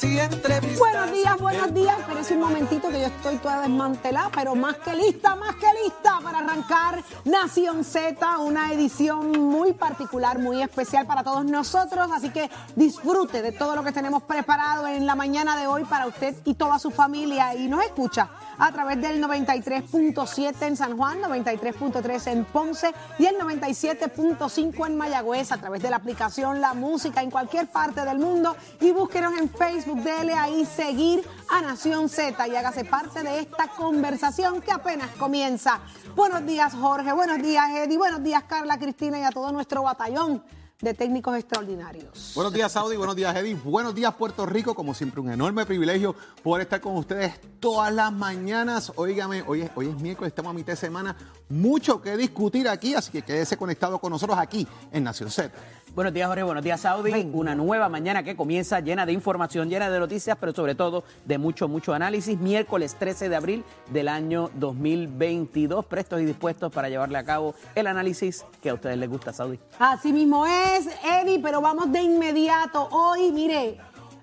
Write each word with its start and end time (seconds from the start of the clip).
Buenos 0.00 1.10
días, 1.10 1.38
buenos 1.40 1.74
días. 1.74 1.98
Espérense 1.98 2.34
un 2.34 2.40
momentito 2.40 2.88
que 2.88 3.00
yo 3.00 3.06
estoy 3.06 3.36
toda 3.38 3.62
desmantelada, 3.62 4.30
pero 4.32 4.54
más 4.54 4.76
que 4.76 4.94
lista, 4.94 5.34
más 5.34 5.56
que 5.56 5.66
lista 5.82 6.20
para 6.22 6.38
arrancar 6.38 7.02
Nación 7.24 7.82
Z, 7.82 8.38
una 8.38 8.72
edición 8.72 9.32
muy 9.32 9.72
particular, 9.72 10.38
muy 10.38 10.62
especial 10.62 11.04
para 11.04 11.24
todos 11.24 11.44
nosotros. 11.44 12.10
Así 12.14 12.30
que 12.30 12.48
disfrute 12.76 13.42
de 13.42 13.50
todo 13.50 13.74
lo 13.74 13.82
que 13.82 13.90
tenemos 13.90 14.22
preparado 14.22 14.86
en 14.86 15.04
la 15.04 15.16
mañana 15.16 15.56
de 15.56 15.66
hoy 15.66 15.84
para 15.84 16.06
usted 16.06 16.36
y 16.44 16.54
toda 16.54 16.78
su 16.78 16.92
familia. 16.92 17.56
Y 17.56 17.66
nos 17.66 17.82
escucha 17.82 18.30
a 18.58 18.70
través 18.72 19.00
del 19.00 19.22
93.7 19.22 20.62
en 20.62 20.76
San 20.76 20.96
Juan, 20.96 21.20
93.3 21.22 22.26
en 22.32 22.44
Ponce 22.44 22.92
y 23.18 23.26
el 23.26 23.36
97.5 23.36 24.86
en 24.86 24.96
Mayagüez 24.96 25.50
a 25.52 25.58
través 25.58 25.82
de 25.82 25.90
la 25.90 25.96
aplicación 25.96 26.60
La 26.60 26.74
Música 26.74 27.22
en 27.22 27.30
cualquier 27.30 27.68
parte 27.68 28.04
del 28.04 28.18
mundo. 28.18 28.56
Y 28.80 28.90
búsquenos 28.90 29.36
en 29.38 29.48
Facebook, 29.48 29.87
dele 29.96 30.34
ahí 30.34 30.64
seguir 30.64 31.26
a 31.48 31.60
Nación 31.62 32.08
Z 32.08 32.46
y 32.48 32.56
hágase 32.56 32.84
parte 32.84 33.22
de 33.22 33.40
esta 33.40 33.68
conversación 33.68 34.60
que 34.60 34.72
apenas 34.72 35.10
comienza. 35.16 35.80
Buenos 36.14 36.44
días, 36.44 36.74
Jorge. 36.74 37.12
Buenos 37.12 37.42
días, 37.42 37.70
Eddie. 37.70 37.96
Buenos 37.96 38.22
días, 38.22 38.44
Carla, 38.44 38.78
Cristina 38.78 39.18
y 39.18 39.22
a 39.22 39.30
todo 39.30 39.52
nuestro 39.52 39.82
batallón 39.82 40.42
de 40.80 40.94
técnicos 40.94 41.36
extraordinarios. 41.36 42.32
Buenos 42.36 42.52
días, 42.52 42.70
Saudi. 42.70 42.96
Buenos 42.96 43.16
días, 43.16 43.34
Eddie. 43.34 43.56
Buenos 43.56 43.94
días, 43.94 44.14
Puerto 44.14 44.46
Rico. 44.46 44.74
Como 44.74 44.94
siempre, 44.94 45.20
un 45.20 45.30
enorme 45.30 45.66
privilegio 45.66 46.14
poder 46.42 46.62
estar 46.62 46.80
con 46.80 46.96
ustedes 46.96 47.40
todas 47.58 47.92
las 47.92 48.12
mañanas. 48.12 48.92
Óigame, 48.94 49.42
hoy 49.46 49.62
es, 49.62 49.70
hoy 49.74 49.88
es 49.88 50.00
miércoles, 50.00 50.28
estamos 50.30 50.50
a 50.50 50.52
mitad 50.52 50.74
de 50.74 50.76
semana. 50.76 51.16
Mucho 51.48 52.00
que 52.00 52.16
discutir 52.16 52.68
aquí, 52.68 52.94
así 52.94 53.10
que 53.10 53.22
quédese 53.22 53.56
conectado 53.56 53.98
con 53.98 54.12
nosotros 54.12 54.38
aquí 54.38 54.68
en 54.92 55.02
Nación 55.02 55.30
Z. 55.30 55.52
Buenos 55.98 56.14
días, 56.14 56.28
Jorge. 56.28 56.44
Buenos 56.44 56.62
días, 56.62 56.80
Saudi. 56.80 57.28
Una 57.32 57.56
nueva 57.56 57.88
mañana 57.88 58.22
que 58.22 58.36
comienza 58.36 58.78
llena 58.78 59.04
de 59.04 59.12
información, 59.12 59.68
llena 59.68 59.90
de 59.90 59.98
noticias, 59.98 60.38
pero 60.38 60.52
sobre 60.52 60.76
todo 60.76 61.02
de 61.24 61.38
mucho, 61.38 61.66
mucho 61.66 61.92
análisis. 61.92 62.38
Miércoles 62.38 62.94
13 62.96 63.28
de 63.28 63.34
abril 63.34 63.64
del 63.90 64.06
año 64.06 64.48
2022, 64.54 65.84
prestos 65.86 66.20
y 66.20 66.24
dispuestos 66.24 66.72
para 66.72 66.88
llevarle 66.88 67.18
a 67.18 67.24
cabo 67.24 67.56
el 67.74 67.88
análisis 67.88 68.44
que 68.62 68.70
a 68.70 68.74
ustedes 68.74 68.96
les 68.96 69.10
gusta, 69.10 69.32
Saudi. 69.32 69.58
Así 69.80 70.12
mismo 70.12 70.46
es, 70.46 70.86
Eddie, 71.02 71.40
pero 71.40 71.60
vamos 71.60 71.90
de 71.90 72.00
inmediato. 72.00 72.88
Hoy, 72.92 73.32
mire, 73.32 73.78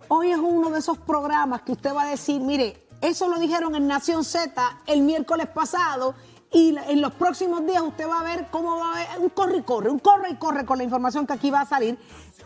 hoy 0.07 0.31
es 0.31 0.37
uno 0.37 0.69
de 0.69 0.79
esos 0.79 0.97
programas 0.99 1.63
que 1.63 1.73
usted 1.73 1.93
va 1.93 2.03
a 2.03 2.09
decir, 2.09 2.39
mire, 2.39 2.85
eso 3.01 3.27
lo 3.27 3.37
dijeron 3.37 3.75
en 3.75 3.85
Nación 3.85 4.23
Z 4.23 4.79
el 4.87 5.01
miércoles 5.01 5.47
pasado 5.47 6.15
y 6.55 6.73
en 6.87 7.01
los 7.01 7.13
próximos 7.13 7.65
días 7.67 7.81
usted 7.83 8.07
va 8.07 8.21
a 8.21 8.23
ver 8.23 8.47
cómo 8.49 8.77
va 8.77 8.87
a 8.87 8.91
haber 8.93 9.19
un 9.19 9.27
corre 9.29 9.57
y 9.57 9.61
corre, 9.63 9.89
un 9.89 9.99
corre 9.99 10.29
y 10.29 10.35
corre 10.35 10.65
con 10.65 10.77
la 10.77 10.85
información 10.85 11.27
que 11.27 11.33
aquí 11.33 11.51
va 11.51 11.59
a 11.61 11.65
salir. 11.65 11.97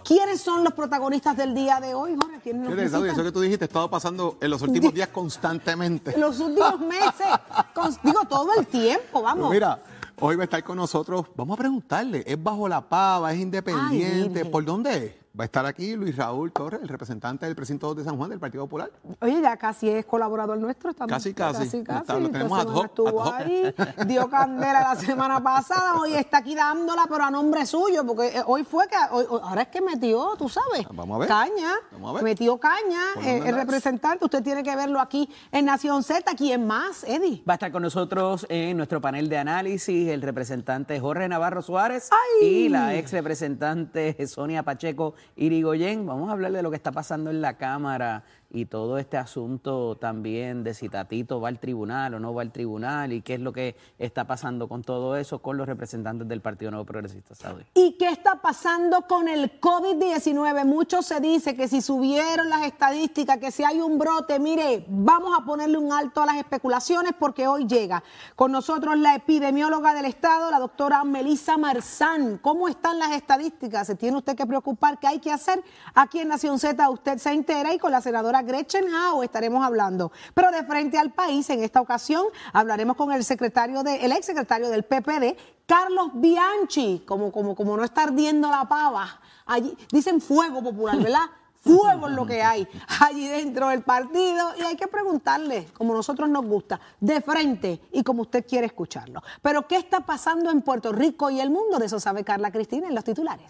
¿Quiénes 0.04 0.42
son 0.42 0.64
los 0.64 0.74
protagonistas 0.74 1.38
del 1.38 1.54
día 1.54 1.80
de 1.80 1.94
hoy, 1.94 2.16
Jorge? 2.20 2.40
¿Quiénes 2.42 2.64
nos 2.70 3.06
eso 3.06 3.24
que 3.24 3.32
tú 3.32 3.40
dijiste 3.42 3.66
ha 3.66 3.68
estado 3.68 3.88
pasando 3.88 4.38
en 4.42 4.50
los 4.50 4.64
últimos 4.64 4.92
días 4.96 5.10
constantemente. 5.10 6.16
En 6.16 6.22
los 6.22 6.40
últimos 6.40 6.80
meses, 6.80 7.28
con- 7.76 7.96
digo 8.04 8.22
todo 8.28 8.50
el 8.58 8.66
tiempo, 8.66 9.22
vamos. 9.22 9.50
Pues 9.50 9.58
mira, 9.60 9.80
hoy 10.20 10.36
va 10.38 10.44
a 10.44 10.46
estar 10.46 10.64
con 10.64 10.78
nosotros. 10.78 11.28
Vamos 11.36 11.54
a 11.56 11.60
preguntarle, 11.60 12.24
¿es 12.26 12.42
bajo 12.42 12.68
la 12.68 12.82
pava? 12.82 13.32
¿Es 13.32 13.40
independiente? 13.40 14.30
Virgen. 14.30 14.52
¿Por 14.52 14.66
dónde 14.66 15.06
es? 15.06 15.14
Va 15.40 15.44
a 15.44 15.46
estar 15.46 15.64
aquí 15.68 15.96
Luis 15.96 16.16
Raúl 16.18 16.52
Torres, 16.52 16.82
el 16.82 16.88
representante 16.88 17.46
del 17.46 17.56
precinto 17.56 17.94
de 17.94 18.04
San 18.04 18.18
Juan 18.18 18.32
del 18.32 18.40
Partido 18.40 18.64
Popular. 18.66 18.90
Oye, 19.22 19.40
ya 19.42 19.56
casi 19.58 19.88
es 19.88 20.04
colaborador 20.06 20.58
nuestro. 20.58 20.90
estamos- 20.90 21.12
Casi, 21.14 21.34
casi. 21.36 21.60
Casi, 21.66 21.84
casi. 21.84 22.00
Está- 22.02 22.20
lo 22.20 22.30
tenemos 22.32 22.58
Esta 22.60 22.72
ad 22.72 22.76
hoc, 22.76 22.86
Estuvo 22.88 23.22
ad 23.22 23.28
hoc. 23.28 23.34
ahí, 23.36 23.76
dio 24.08 24.28
candela 24.28 24.82
la 24.82 24.96
semana 24.96 25.42
pasada, 25.42 25.96
hoy 26.02 26.14
está 26.16 26.40
aquí 26.40 26.56
dándola, 26.56 27.06
pero 27.08 27.24
a 27.26 27.32
nombre 27.32 27.66
suyo, 27.68 28.04
porque 28.08 28.40
eh, 28.40 28.44
hoy 28.48 28.64
fue 28.64 28.88
que, 28.88 28.96
hoy- 29.12 29.28
ahora 29.44 29.62
es 29.62 29.68
que 29.68 29.82
metió, 29.82 30.36
tú 30.36 30.50
sabes, 30.50 30.86
Vamos 30.92 31.16
a 31.16 31.20
ver. 31.20 31.28
caña, 31.28 31.74
Vamos 31.92 32.10
a 32.10 32.14
ver. 32.16 32.24
metió 32.24 32.58
caña, 32.58 33.00
¿Por 33.14 33.24
eh, 33.24 33.38
el 33.50 33.56
representante, 33.56 34.26
usted 34.26 34.42
tiene 34.44 34.64
que 34.64 34.76
verlo 34.76 35.00
aquí 35.00 35.30
en 35.52 35.66
Nación 35.66 36.02
Z, 36.04 36.34
¿quién 36.36 36.66
más, 36.66 37.04
Eddie? 37.04 37.44
Va 37.48 37.54
a 37.54 37.56
estar 37.56 37.72
con 37.72 37.84
nosotros 37.84 38.48
en 38.50 38.76
nuestro 38.78 39.00
panel 39.00 39.30
de 39.30 39.38
análisis 39.38 40.10
el 40.10 40.24
representante 40.24 41.00
Jorge 41.00 41.30
Navarro 41.30 41.62
Suárez 41.62 42.10
¡Ay! 42.42 42.48
y 42.48 42.70
la 42.70 42.96
ex 42.96 43.12
representante 43.12 44.26
Sonia 44.28 44.64
Pacheco 44.64 45.14
Irigoyen. 45.36 46.06
Vamos 46.06 46.30
a 46.30 46.34
hablar 46.34 46.52
de 46.52 46.62
lo 46.62 46.70
que 46.70 46.76
está 46.76 46.92
pasando 46.92 47.30
en 47.30 47.42
la 47.42 47.58
Cámara 47.58 48.24
y 48.52 48.66
todo 48.66 48.98
este 48.98 49.18
asunto 49.18 49.96
también 49.98 50.64
de 50.64 50.74
si 50.74 50.90
Tatito 50.90 51.40
va 51.40 51.50
al 51.50 51.60
tribunal 51.60 52.16
o 52.16 52.20
no 52.20 52.34
va 52.34 52.42
al 52.42 52.52
tribunal 52.52 53.14
y 53.14 53.22
qué 53.22 53.36
es 53.36 53.40
lo 53.40 53.54
que 53.54 53.76
está 54.00 54.26
pasando 54.26 54.68
con 54.68 54.84
todo 54.84 55.16
eso 55.16 55.40
con 55.40 55.58
los 55.58 55.68
representantes 55.68 56.28
del 56.28 56.42
Partido 56.42 56.72
Nuevo 56.72 56.86
Progresista 56.86 57.36
Saudi. 57.36 57.64
¿Y 57.76 57.96
qué 57.98 58.10
está 58.10 58.42
pasando 58.42 59.04
con 59.08 59.28
el 59.28 59.60
COVID-19? 59.62 60.66
Mucho 60.66 61.04
se 61.04 61.20
dice 61.20 61.56
que 61.56 61.68
si 61.68 61.82
subieron 61.82 62.50
las 62.50 62.66
estadísticas, 62.66 63.38
que 63.38 63.52
si 63.52 63.64
hay 63.64 63.82
un 63.82 64.00
brote, 64.00 64.40
mire, 64.40 64.84
vamos 64.88 65.38
a 65.38 65.46
ponerle 65.46 65.78
un 65.78 65.94
alto 65.94 66.22
a 66.22 66.26
las 66.26 66.38
especulaciones 66.38 67.14
porque 67.20 67.48
hoy 67.48 67.68
llega 67.68 68.04
con 68.36 68.52
nosotros 68.52 68.98
la 68.98 69.16
epidemióloga 69.16 69.94
del 69.94 70.06
Estado, 70.06 70.50
la 70.50 70.60
doctora 70.60 71.04
Melissa 71.04 71.58
Marzán. 71.58 72.40
¿Cómo 72.40 72.68
están 72.68 72.98
las 72.98 73.12
estadísticas? 73.12 73.86
¿Se 73.86 73.96
tiene 73.96 74.18
usted 74.18 74.36
que 74.36 74.48
preocupar? 74.48 75.00
¿Qué 75.00 75.08
hay 75.08 75.20
que 75.20 75.32
hacer? 75.32 75.64
Aquí 75.94 76.20
en 76.20 76.30
Nación 76.30 76.58
Z 76.58 76.90
usted 76.90 77.20
se 77.20 77.32
entera 77.32 77.74
y 77.74 77.78
con 77.78 77.92
la 77.92 78.02
senadora 78.02 78.39
Gretchen 78.44 78.86
Howe 78.94 79.24
estaremos 79.24 79.66
hablando. 79.66 80.12
Pero 80.34 80.52
de 80.52 80.64
frente 80.64 80.98
al 80.98 81.12
país, 81.12 81.50
en 81.50 81.64
esta 81.64 81.82
ocasión, 81.82 82.26
hablaremos 82.54 82.96
con 82.96 83.12
el 83.12 83.24
secretario 83.24 83.84
de, 83.84 83.98
el 84.06 84.12
ex 84.12 84.26
secretario 84.26 84.70
del 84.70 84.84
PPD, 84.84 85.38
Carlos 85.66 86.10
Bianchi, 86.14 87.04
como, 87.06 87.32
como, 87.32 87.56
como 87.56 87.78
no 87.78 87.84
está 87.84 88.04
ardiendo 88.04 88.50
la 88.50 88.68
pava. 88.68 89.22
Allí, 89.46 89.78
dicen 89.92 90.22
fuego 90.22 90.64
popular, 90.64 90.98
¿verdad? 91.04 91.30
Fuego 91.62 92.08
es 92.08 92.14
lo 92.14 92.26
que 92.26 92.42
hay 92.42 92.68
allí 93.02 93.28
dentro 93.28 93.68
del 93.68 93.82
partido 93.82 94.54
y 94.58 94.62
hay 94.62 94.76
que 94.76 94.88
preguntarle, 94.88 95.68
como 95.74 95.94
nosotros 95.94 96.30
nos 96.30 96.46
gusta, 96.46 96.80
de 97.00 97.20
frente 97.22 97.82
y 97.92 98.02
como 98.02 98.22
usted 98.22 98.46
quiere 98.48 98.68
escucharlo. 98.68 99.22
Pero 99.42 99.68
¿qué 99.68 99.76
está 99.76 100.00
pasando 100.00 100.52
en 100.52 100.62
Puerto 100.62 100.94
Rico 100.94 101.30
y 101.30 101.42
el 101.42 101.50
mundo? 101.50 101.78
De 101.78 101.88
eso 101.88 102.00
sabe 102.00 102.24
Carla 102.24 102.52
Cristina 102.52 102.88
en 102.88 102.96
los 102.96 103.04
titulares. 103.04 103.46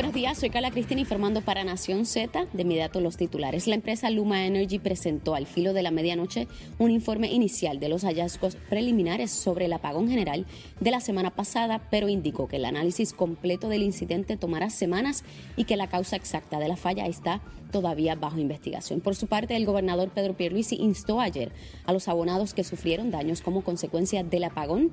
Buenos 0.00 0.14
días, 0.14 0.38
soy 0.38 0.48
Carla 0.48 0.70
Cristina 0.70 1.02
informando 1.02 1.42
para 1.42 1.62
Nación 1.62 2.06
Z. 2.06 2.46
De 2.54 2.62
inmediato 2.62 3.02
los 3.02 3.18
titulares. 3.18 3.66
La 3.66 3.74
empresa 3.74 4.08
Luma 4.08 4.46
Energy 4.46 4.78
presentó 4.78 5.34
al 5.34 5.44
filo 5.44 5.74
de 5.74 5.82
la 5.82 5.90
medianoche 5.90 6.48
un 6.78 6.90
informe 6.90 7.30
inicial 7.30 7.80
de 7.80 7.90
los 7.90 8.04
hallazgos 8.04 8.56
preliminares 8.70 9.30
sobre 9.30 9.66
el 9.66 9.74
apagón 9.74 10.08
general 10.08 10.46
de 10.80 10.90
la 10.90 11.00
semana 11.00 11.28
pasada, 11.28 11.82
pero 11.90 12.08
indicó 12.08 12.48
que 12.48 12.56
el 12.56 12.64
análisis 12.64 13.12
completo 13.12 13.68
del 13.68 13.82
incidente 13.82 14.38
tomará 14.38 14.70
semanas 14.70 15.22
y 15.54 15.64
que 15.64 15.76
la 15.76 15.90
causa 15.90 16.16
exacta 16.16 16.58
de 16.58 16.68
la 16.68 16.76
falla 16.76 17.04
está 17.04 17.42
todavía 17.70 18.14
bajo 18.14 18.40
investigación. 18.40 19.02
Por 19.02 19.14
su 19.16 19.26
parte, 19.26 19.54
el 19.54 19.66
gobernador 19.66 20.08
Pedro 20.08 20.34
Pierluisi 20.34 20.76
instó 20.76 21.20
ayer 21.20 21.52
a 21.84 21.92
los 21.92 22.08
abonados 22.08 22.54
que 22.54 22.64
sufrieron 22.64 23.10
daños 23.10 23.42
como 23.42 23.62
consecuencia 23.62 24.24
del 24.24 24.44
apagón 24.44 24.92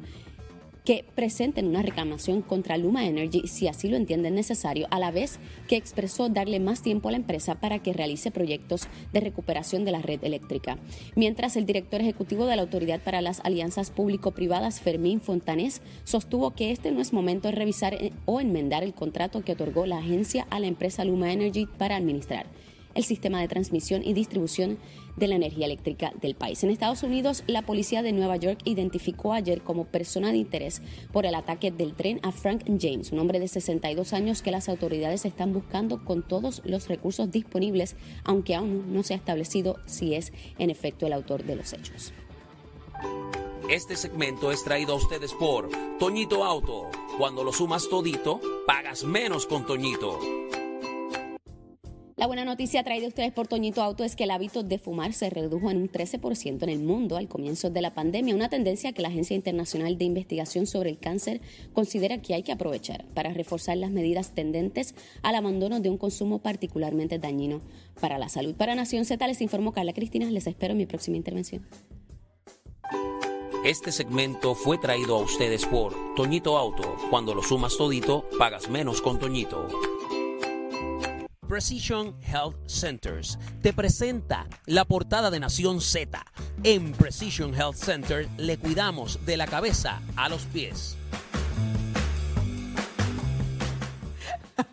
que 0.88 1.04
presenten 1.16 1.68
una 1.68 1.82
reclamación 1.82 2.42
contra 2.42 2.78
Luma 2.78 3.06
Energy 3.06 3.46
si 3.46 3.68
así 3.68 3.90
lo 3.90 3.98
entienden 3.98 4.36
necesario, 4.36 4.88
a 4.90 5.00
la 5.00 5.12
vez 5.12 5.38
que 5.68 5.76
expresó 5.76 6.30
darle 6.30 6.62
más 6.62 6.82
tiempo 6.82 7.10
a 7.10 7.12
la 7.12 7.18
empresa 7.18 7.56
para 7.56 7.80
que 7.80 7.92
realice 7.92 8.32
proyectos 8.32 8.88
de 9.12 9.20
recuperación 9.20 9.84
de 9.84 9.92
la 9.92 10.02
red 10.02 10.24
eléctrica. 10.24 10.78
Mientras 11.14 11.58
el 11.58 11.66
director 11.66 12.00
ejecutivo 12.00 12.46
de 12.46 12.56
la 12.56 12.62
Autoridad 12.62 13.02
para 13.02 13.22
las 13.22 13.42
Alianzas 13.42 13.92
Público-Privadas, 13.92 14.80
Fermín 14.80 15.20
Fontanés, 15.20 15.82
sostuvo 16.06 16.52
que 16.52 16.72
este 16.72 16.90
no 16.94 17.02
es 17.02 17.12
momento 17.12 17.50
de 17.50 17.56
revisar 17.56 17.94
eh, 17.94 18.14
o 18.24 18.40
enmendar 18.40 18.86
el 18.86 18.94
contrato 18.94 19.44
que 19.44 19.52
otorgó 19.52 19.86
la 19.86 19.98
agencia 19.98 20.48
a 20.50 20.62
la 20.62 20.68
empresa 20.68 21.04
Luma 21.04 21.34
Energy 21.34 21.66
para 21.66 21.98
administrar 21.98 22.46
el 22.98 23.04
sistema 23.04 23.40
de 23.40 23.48
transmisión 23.48 24.04
y 24.04 24.14
distribución 24.14 24.80
de 25.16 25.28
la 25.28 25.36
energía 25.36 25.68
eléctrica 25.68 26.12
del 26.20 26.36
país. 26.36 26.64
En 26.64 26.72
Estados 26.72 27.04
Unidos, 27.04 27.44
la 27.46 27.62
policía 27.62 28.02
de 28.02 28.12
Nueva 28.12 28.38
York 28.38 28.60
identificó 28.66 29.34
ayer 29.34 29.62
como 29.62 29.86
persona 29.86 30.32
de 30.32 30.38
interés 30.38 30.82
por 31.14 31.26
el 31.28 31.36
ataque 31.36 31.72
del 31.72 31.94
tren 31.94 32.20
a 32.24 32.32
Frank 32.32 32.64
James, 32.80 33.12
un 33.12 33.20
hombre 33.20 33.40
de 33.40 33.48
62 33.48 34.14
años 34.14 34.42
que 34.42 34.52
las 34.52 34.68
autoridades 34.68 35.26
están 35.26 35.54
buscando 35.54 36.04
con 36.04 36.28
todos 36.28 36.62
los 36.66 36.88
recursos 36.88 37.32
disponibles, 37.32 37.96
aunque 38.24 38.56
aún 38.56 38.94
no 38.94 39.04
se 39.04 39.14
ha 39.14 39.18
establecido 39.18 39.78
si 39.86 40.16
es 40.16 40.34
en 40.58 40.72
efecto 40.72 41.06
el 41.06 41.14
autor 41.14 41.44
de 41.44 41.56
los 41.56 41.74
hechos. 41.74 42.14
Este 43.70 43.96
segmento 43.96 44.52
es 44.52 44.64
traído 44.64 44.94
a 44.94 44.96
ustedes 44.96 45.34
por 45.34 45.70
Toñito 46.00 46.44
Auto. 46.44 46.90
Cuando 47.20 47.44
lo 47.44 47.52
sumas 47.52 47.90
todito, 47.90 48.40
pagas 48.66 49.04
menos 49.04 49.46
con 49.46 49.66
Toñito. 49.66 50.20
La 52.18 52.26
buena 52.26 52.46
noticia 52.46 52.84
traída 52.84 53.06
a 53.06 53.10
ustedes 53.10 53.32
por 53.32 53.46
Toñito 53.48 53.84
Auto 53.84 54.04
es 54.04 54.16
que 54.16 54.24
el 54.24 54.32
hábito 54.32 54.64
de 54.64 54.80
fumar 54.80 55.14
se 55.14 55.30
redujo 55.30 55.70
en 55.70 55.78
un 55.78 55.88
13% 55.88 56.64
en 56.64 56.70
el 56.70 56.80
mundo 56.80 57.16
al 57.16 57.28
comienzo 57.28 57.70
de 57.70 57.80
la 57.80 57.94
pandemia, 57.94 58.34
una 58.34 58.50
tendencia 58.50 58.92
que 58.92 59.04
la 59.04 59.10
Agencia 59.10 59.36
Internacional 59.36 60.00
de 60.00 60.06
Investigación 60.06 60.66
sobre 60.66 60.90
el 60.90 60.98
Cáncer 60.98 61.42
considera 61.74 62.20
que 62.20 62.34
hay 62.34 62.42
que 62.42 62.52
aprovechar 62.52 63.06
para 63.14 63.34
reforzar 63.34 63.78
las 63.78 63.92
medidas 63.92 64.34
tendentes 64.34 64.96
al 65.22 65.36
abandono 65.36 65.80
de 65.80 65.92
un 65.92 66.00
consumo 66.00 66.40
particularmente 66.40 67.20
dañino 67.20 67.62
para 68.02 68.18
la 68.18 68.30
salud. 68.30 68.56
Para 68.56 68.74
Nación 68.74 69.06
Z 69.06 69.28
les 69.28 69.40
informo 69.42 69.72
Carla 69.72 69.94
Cristina, 69.94 70.26
les 70.32 70.48
espero 70.48 70.72
en 70.72 70.80
mi 70.80 70.88
próxima 70.88 71.18
intervención. 71.18 71.68
Este 73.64 73.92
segmento 73.92 74.56
fue 74.56 74.80
traído 74.80 75.18
a 75.18 75.22
ustedes 75.22 75.68
por 75.68 75.94
Toñito 76.16 76.58
Auto. 76.58 76.96
Cuando 77.12 77.36
lo 77.36 77.44
sumas 77.44 77.78
todito, 77.78 78.28
pagas 78.40 78.70
menos 78.70 79.04
con 79.04 79.20
Toñito. 79.20 79.68
Precision 81.48 82.14
Health 82.22 82.58
Centers 82.68 83.40
te 83.62 83.72
presenta 83.72 84.48
la 84.66 84.84
portada 84.84 85.32
de 85.32 85.40
Nación 85.40 85.80
Z. 85.80 86.22
En 86.64 86.92
Precision 86.92 87.56
Health 87.56 87.76
Center 87.76 88.28
le 88.38 88.58
cuidamos 88.58 89.26
de 89.26 89.38
la 89.38 89.48
cabeza 89.48 90.02
a 90.18 90.28
los 90.30 90.44
pies. 90.46 90.98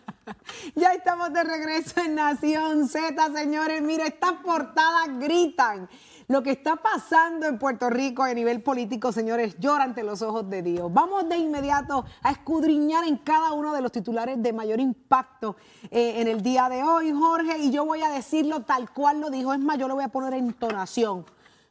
Ya 0.77 0.91
estamos 0.91 1.31
de 1.31 1.41
regreso 1.41 2.01
en 2.01 2.15
Nación 2.15 2.89
Z, 2.89 3.15
señores. 3.33 3.81
Mire, 3.81 4.07
estas 4.07 4.33
portadas 4.43 5.07
gritan. 5.19 5.87
Lo 6.27 6.41
que 6.41 6.51
está 6.51 6.75
pasando 6.77 7.45
en 7.45 7.59
Puerto 7.59 7.89
Rico 7.89 8.23
a 8.23 8.33
nivel 8.33 8.63
político, 8.63 9.11
señores, 9.11 9.57
llora 9.59 9.83
ante 9.83 10.01
los 10.01 10.23
ojos 10.23 10.49
de 10.49 10.63
Dios. 10.63 10.91
Vamos 10.91 11.29
de 11.29 11.37
inmediato 11.37 12.03
a 12.23 12.31
escudriñar 12.31 13.05
en 13.05 13.17
cada 13.17 13.53
uno 13.53 13.73
de 13.73 13.81
los 13.81 13.91
titulares 13.91 14.41
de 14.41 14.51
mayor 14.51 14.79
impacto 14.79 15.55
eh, 15.91 16.21
en 16.21 16.27
el 16.27 16.41
día 16.41 16.67
de 16.67 16.81
hoy, 16.81 17.11
Jorge, 17.11 17.59
y 17.59 17.69
yo 17.69 17.85
voy 17.85 18.01
a 18.01 18.09
decirlo 18.09 18.61
tal 18.61 18.91
cual 18.91 19.21
lo 19.21 19.29
dijo. 19.29 19.53
Es 19.53 19.59
más, 19.59 19.77
yo 19.77 19.87
lo 19.87 19.93
voy 19.93 20.03
a 20.03 20.09
poner 20.09 20.33
en 20.33 20.45
entonación. 20.45 21.25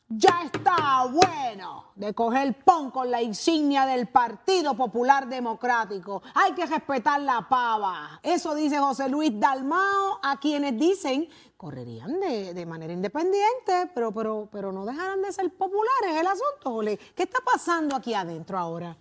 Ya 0.08 0.42
está 0.44 1.06
bueno 1.06 1.92
de 1.94 2.12
coger 2.12 2.62
pon 2.62 2.90
con 2.90 3.10
la 3.10 3.22
insignia 3.22 3.86
del 3.86 4.06
Partido 4.06 4.76
Popular 4.76 5.26
Democrático. 5.26 6.22
Hay 6.34 6.52
que 6.52 6.66
respetar 6.66 7.20
la 7.22 7.48
pava. 7.48 8.20
Eso 8.22 8.54
dice 8.54 8.78
José 8.78 9.08
Luis 9.08 9.32
Dalmao, 9.34 10.20
a 10.22 10.38
quienes 10.38 10.78
dicen 10.78 11.28
correrían 11.56 12.20
de, 12.20 12.52
de 12.52 12.66
manera 12.66 12.92
independiente, 12.92 13.90
pero, 13.94 14.12
pero, 14.12 14.46
pero 14.52 14.72
no 14.72 14.84
dejarán 14.84 15.22
de 15.22 15.32
ser 15.32 15.50
populares 15.54 16.20
el 16.20 16.26
asunto, 16.26 16.70
Jole. 16.70 16.98
¿Qué 17.14 17.22
está 17.22 17.38
pasando 17.40 17.96
aquí 17.96 18.12
adentro 18.12 18.58
ahora? 18.58 18.94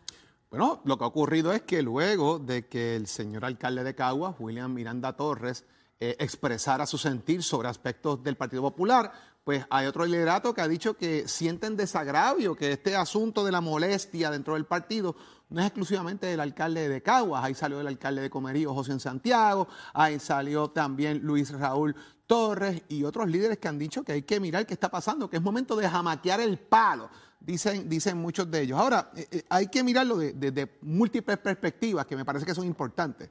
Bueno, 0.49 0.79
lo 0.85 0.97
que 0.97 1.03
ha 1.03 1.07
ocurrido 1.07 1.51
es 1.51 1.63
que 1.63 1.81
luego 1.81 2.39
de 2.39 2.67
que 2.67 2.95
el 2.95 3.07
señor 3.07 3.43
alcalde 3.43 3.83
de 3.83 3.93
Caguas, 3.93 4.35
William 4.39 4.73
Miranda 4.73 5.17
Torres, 5.17 5.65
eh, 5.99 6.15
expresara 6.19 6.85
su 6.85 6.97
sentir 6.97 7.43
sobre 7.43 7.69
aspectos 7.69 8.21
del 8.23 8.35
Partido 8.35 8.61
Popular, 8.61 9.11
pues 9.43 9.65
hay 9.69 9.87
otro 9.87 10.05
liderato 10.05 10.53
que 10.53 10.61
ha 10.61 10.67
dicho 10.67 10.95
que 10.95 11.27
sienten 11.27 11.75
desagravio, 11.75 12.55
que 12.55 12.71
este 12.71 12.95
asunto 12.95 13.43
de 13.43 13.51
la 13.51 13.61
molestia 13.61 14.31
dentro 14.31 14.53
del 14.53 14.65
partido 14.65 15.15
no 15.49 15.59
es 15.59 15.67
exclusivamente 15.67 16.27
del 16.27 16.39
alcalde 16.39 16.87
de 16.87 17.01
Caguas, 17.01 17.43
ahí 17.43 17.53
salió 17.53 17.79
el 17.81 17.87
alcalde 17.87 18.21
de 18.21 18.29
Comerío, 18.29 18.73
José 18.73 18.93
en 18.93 18.99
Santiago, 18.99 19.67
ahí 19.93 20.19
salió 20.19 20.69
también 20.69 21.19
Luis 21.19 21.51
Raúl 21.51 21.95
Torres 22.25 22.81
y 22.87 23.03
otros 23.03 23.29
líderes 23.29 23.57
que 23.57 23.67
han 23.67 23.77
dicho 23.77 24.03
que 24.03 24.13
hay 24.13 24.21
que 24.23 24.39
mirar 24.39 24.65
qué 24.65 24.73
está 24.73 24.89
pasando, 24.89 25.29
que 25.29 25.37
es 25.37 25.43
momento 25.43 25.75
de 25.75 25.89
jamaquear 25.89 26.39
el 26.39 26.57
palo, 26.57 27.09
dicen, 27.39 27.89
dicen 27.89 28.17
muchos 28.17 28.49
de 28.49 28.61
ellos. 28.61 28.79
Ahora, 28.79 29.11
eh, 29.15 29.27
eh, 29.29 29.43
hay 29.49 29.67
que 29.67 29.83
mirarlo 29.83 30.17
desde 30.17 30.51
de, 30.51 30.77
múltiples 30.81 31.37
perspectivas 31.37 32.05
que 32.05 32.15
me 32.15 32.23
parece 32.25 32.45
que 32.45 32.55
son 32.55 32.65
importantes. 32.65 33.29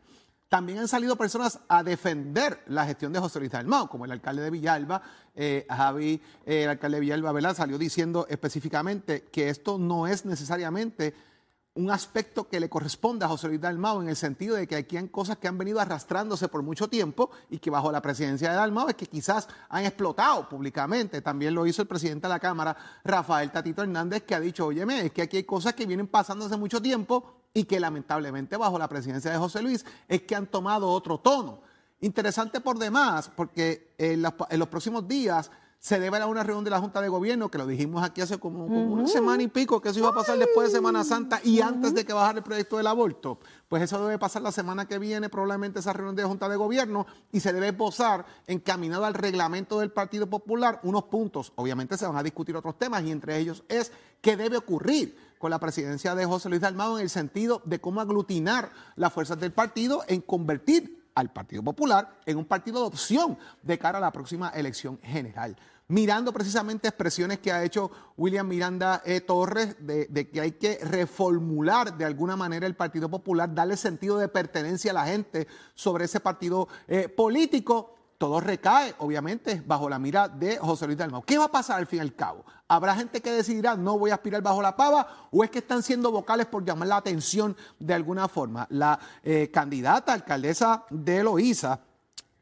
También 0.52 0.81
han 0.81 0.87
salido 0.87 1.16
personas 1.16 1.60
a 1.66 1.82
defender 1.82 2.62
la 2.66 2.84
gestión 2.84 3.10
de 3.10 3.19
José 3.19 3.38
Luis 3.38 3.50
Dalmau, 3.50 3.88
como 3.88 4.04
el 4.04 4.10
alcalde 4.10 4.43
de 4.43 4.50
Villalba, 4.50 5.00
eh, 5.34 5.66
Javi, 5.66 6.20
el 6.44 6.69
alcalde 6.69 6.99
de 6.99 7.00
Villalba, 7.00 7.32
¿verdad? 7.32 7.56
Salió 7.56 7.78
diciendo 7.78 8.26
específicamente 8.28 9.22
que 9.32 9.49
esto 9.49 9.78
no 9.78 10.06
es 10.06 10.26
necesariamente 10.26 11.14
un 11.72 11.90
aspecto 11.90 12.50
que 12.50 12.60
le 12.60 12.69
corresponde 12.69 13.25
a 13.25 13.28
José 13.28 13.49
Luis 13.49 13.62
Dalmao 13.62 14.02
en 14.02 14.10
el 14.10 14.16
sentido 14.16 14.56
de 14.56 14.66
que 14.66 14.76
aquí 14.76 14.99
hay 14.99 15.08
cosas 15.08 15.38
que 15.38 15.49
han 15.49 15.56
venido 15.56 15.81
arrastrándose 15.81 16.49
por 16.49 16.62
mucho 16.62 16.87
tiempo 16.87 17.31
y 17.49 17.58
que 17.58 17.70
bajo 17.70 17.90
la 17.90 18.02
presidencia 18.02 18.50
de 18.50 18.56
Dalmao 18.56 18.90
es 18.90 18.94
que 18.96 19.06
quizás 19.06 19.49
han 19.70 19.87
explotado 19.87 20.50
públicamente. 20.50 21.22
También 21.22 21.54
lo 21.54 21.66
hizo 21.66 21.81
el 21.81 21.88
presidente 21.88 22.26
de 22.26 22.34
la 22.34 22.38
Cámara, 22.38 22.76
Rafael 23.04 23.50
Tatito 23.50 23.84
Hernández, 23.84 24.25
que 24.25 24.34
ha 24.34 24.40
dicho, 24.40 24.66
óyeme, 24.66 25.06
es 25.06 25.12
que 25.12 25.22
aquí 25.22 25.38
hay 25.38 25.44
cosas 25.44 25.72
que 25.72 25.87
vienen 25.87 26.08
pasando 26.08 26.44
hace 26.44 26.58
mucho 26.58 26.82
tiempo 26.82 27.42
y 27.54 27.64
que 27.64 27.81
lamentablemente 27.81 28.56
bajo 28.56 28.78
la 28.78 28.88
presidencia 28.88 29.31
de 29.31 29.38
José 29.38 29.62
Luis 29.62 29.84
es 30.08 30.23
que 30.23 30.35
han 30.35 30.47
tomado 30.47 30.88
otro 30.88 31.18
tono. 31.18 31.61
Interesante 32.00 32.61
por 32.61 32.78
demás, 32.78 33.30
porque 33.35 33.94
en 33.99 34.23
los 34.23 34.68
próximos 34.68 35.06
días 35.06 35.50
se 35.82 35.99
debe 35.99 36.18
a 36.18 36.26
una 36.28 36.44
reunión 36.44 36.62
de 36.62 36.71
la 36.71 36.78
Junta 36.78 37.00
de 37.00 37.09
Gobierno, 37.09 37.50
que 37.50 37.59
lo 37.59 37.66
dijimos 37.66 38.04
aquí 38.04 38.21
hace 38.21 38.38
como, 38.38 38.66
una 38.66 39.09
semana 39.09 39.42
y 39.42 39.49
pico, 39.49 39.80
que 39.80 39.88
eso 39.88 39.99
iba 39.99 40.11
a 40.11 40.14
pasar 40.14 40.38
después 40.38 40.68
de 40.68 40.78
Semana 40.78 41.02
Santa 41.02 41.40
y 41.42 41.61
antes 41.61 41.92
de 41.92 42.04
que 42.04 42.12
bajara 42.12 42.38
el 42.38 42.44
proyecto 42.44 42.76
del 42.76 42.87
aborto. 42.87 43.40
Pues 43.66 43.82
eso 43.82 44.00
debe 44.04 44.16
pasar 44.16 44.42
la 44.42 44.52
semana 44.52 44.87
que 44.87 45.00
viene, 45.00 45.28
probablemente 45.28 45.80
esa 45.80 45.92
reunión 45.92 46.14
de 46.14 46.23
la 46.23 46.28
Junta 46.28 46.49
de 46.49 46.54
Gobierno, 46.54 47.06
y 47.32 47.40
se 47.40 47.52
debe 47.52 47.73
posar 47.73 48.25
encaminado 48.47 49.04
al 49.04 49.14
reglamento 49.14 49.80
del 49.80 49.90
Partido 49.90 50.28
Popular 50.28 50.78
unos 50.85 51.04
puntos. 51.04 51.52
Obviamente 51.56 51.99
se 51.99 52.06
van 52.06 52.16
a 52.16 52.23
discutir 52.23 52.54
otros 52.54 52.78
temas 52.78 53.02
y 53.02 53.11
entre 53.11 53.37
ellos 53.38 53.64
es 53.68 53.90
qué 54.21 54.37
debe 54.37 54.59
ocurrir 54.59 55.16
con 55.42 55.50
la 55.50 55.58
presidencia 55.58 56.14
de 56.14 56.25
José 56.25 56.49
Luis 56.49 56.61
Dalmado 56.61 56.99
en 56.99 57.02
el 57.02 57.11
sentido 57.11 57.62
de 57.64 57.80
cómo 57.80 58.00
aglutinar 58.00 58.70
las 58.94 59.12
fuerzas 59.12 59.40
del 59.40 59.50
partido 59.50 60.04
en 60.06 60.20
convertir 60.20 61.04
al 61.16 61.32
Partido 61.32 61.64
Popular 61.64 62.20
en 62.26 62.37
un 62.37 62.44
partido 62.44 62.78
de 62.78 62.87
opción 62.87 63.37
de 63.61 63.76
cara 63.76 63.99
a 63.99 64.00
la 64.00 64.12
próxima 64.12 64.50
elección 64.50 65.00
general 65.02 65.56
mirando 65.88 66.32
precisamente 66.32 66.87
expresiones 66.87 67.40
que 67.40 67.50
ha 67.50 67.64
hecho 67.64 67.90
William 68.16 68.46
Miranda 68.46 69.02
e. 69.04 69.20
Torres 69.20 69.75
de, 69.80 70.30
que 70.30 70.40
hay 70.40 70.52
que 70.52 70.78
reformular 70.80 71.99
de 71.99 72.04
alguna 72.04 72.37
manera 72.37 72.64
el 72.64 72.76
Partido 72.76 73.11
Popular, 73.11 73.52
darle 73.52 73.76
sentido 73.76 74.18
de 74.18 74.28
pertenencia 74.28 74.92
a 74.92 74.94
la 74.94 75.06
gente 75.06 75.49
sobre 75.75 76.04
ese 76.04 76.20
partido 76.20 76.68
eh, 76.87 77.08
político. 77.08 77.96
Todo 78.23 78.38
recae, 78.38 78.95
obviamente, 78.99 79.61
bajo 79.67 79.88
la 79.88 79.99
mira 79.99 80.29
de 80.29 80.57
José 80.57 80.87
Luis 80.87 80.97
Dalmau. 80.97 81.25
¿Qué 81.25 81.38
va 81.38 81.47
a 81.47 81.50
pasar 81.50 81.79
al 81.79 81.88
fin 81.88 81.99
y 81.99 82.02
al 82.02 82.14
cabo? 82.14 82.45
¿Habrá 82.69 82.95
gente 82.95 83.21
que 83.21 83.33
decidirá 83.33 83.75
no 83.75 83.99
voy 83.99 84.12
a 84.12 84.14
aspirar 84.14 84.41
bajo 84.41 84.62
la 84.62 84.76
pava 84.76 85.26
o 85.33 85.43
es 85.43 85.50
que 85.50 85.59
están 85.59 85.83
siendo 85.83 86.12
vocales 86.12 86.47
por 86.47 86.64
llamar 86.64 86.87
la 86.87 86.99
atención 86.99 87.57
de 87.81 87.95
alguna 87.95 88.29
forma? 88.29 88.64
La 88.71 88.97
eh, 89.25 89.50
candidata 89.52 90.12
alcaldesa 90.12 90.85
de 90.88 91.25
Loíza, 91.25 91.81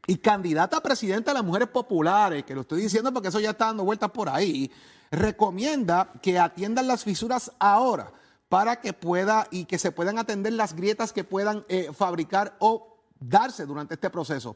y 0.05 0.17
candidata 0.17 0.77
a 0.77 0.83
presidenta 0.83 1.31
de 1.31 1.39
las 1.39 1.43
mujeres 1.43 1.69
populares, 1.69 2.43
que 2.43 2.53
lo 2.53 2.61
estoy 2.61 2.83
diciendo 2.83 3.11
porque 3.11 3.29
eso 3.29 3.39
ya 3.39 3.49
está 3.49 3.65
dando 3.65 3.83
vueltas 3.83 4.11
por 4.11 4.29
ahí, 4.29 4.71
recomienda 5.09 6.11
que 6.21 6.37
atiendan 6.37 6.85
las 6.85 7.03
fisuras 7.03 7.53
ahora 7.57 8.11
para 8.49 8.81
que 8.81 8.93
pueda 8.93 9.47
y 9.49 9.65
que 9.65 9.79
se 9.79 9.91
puedan 9.91 10.19
atender 10.19 10.53
las 10.53 10.75
grietas 10.75 11.11
que 11.11 11.23
puedan 11.23 11.65
eh, 11.69 11.89
fabricar 11.91 12.55
o 12.59 12.99
darse 13.19 13.65
durante 13.65 13.95
este 13.95 14.11
proceso. 14.11 14.55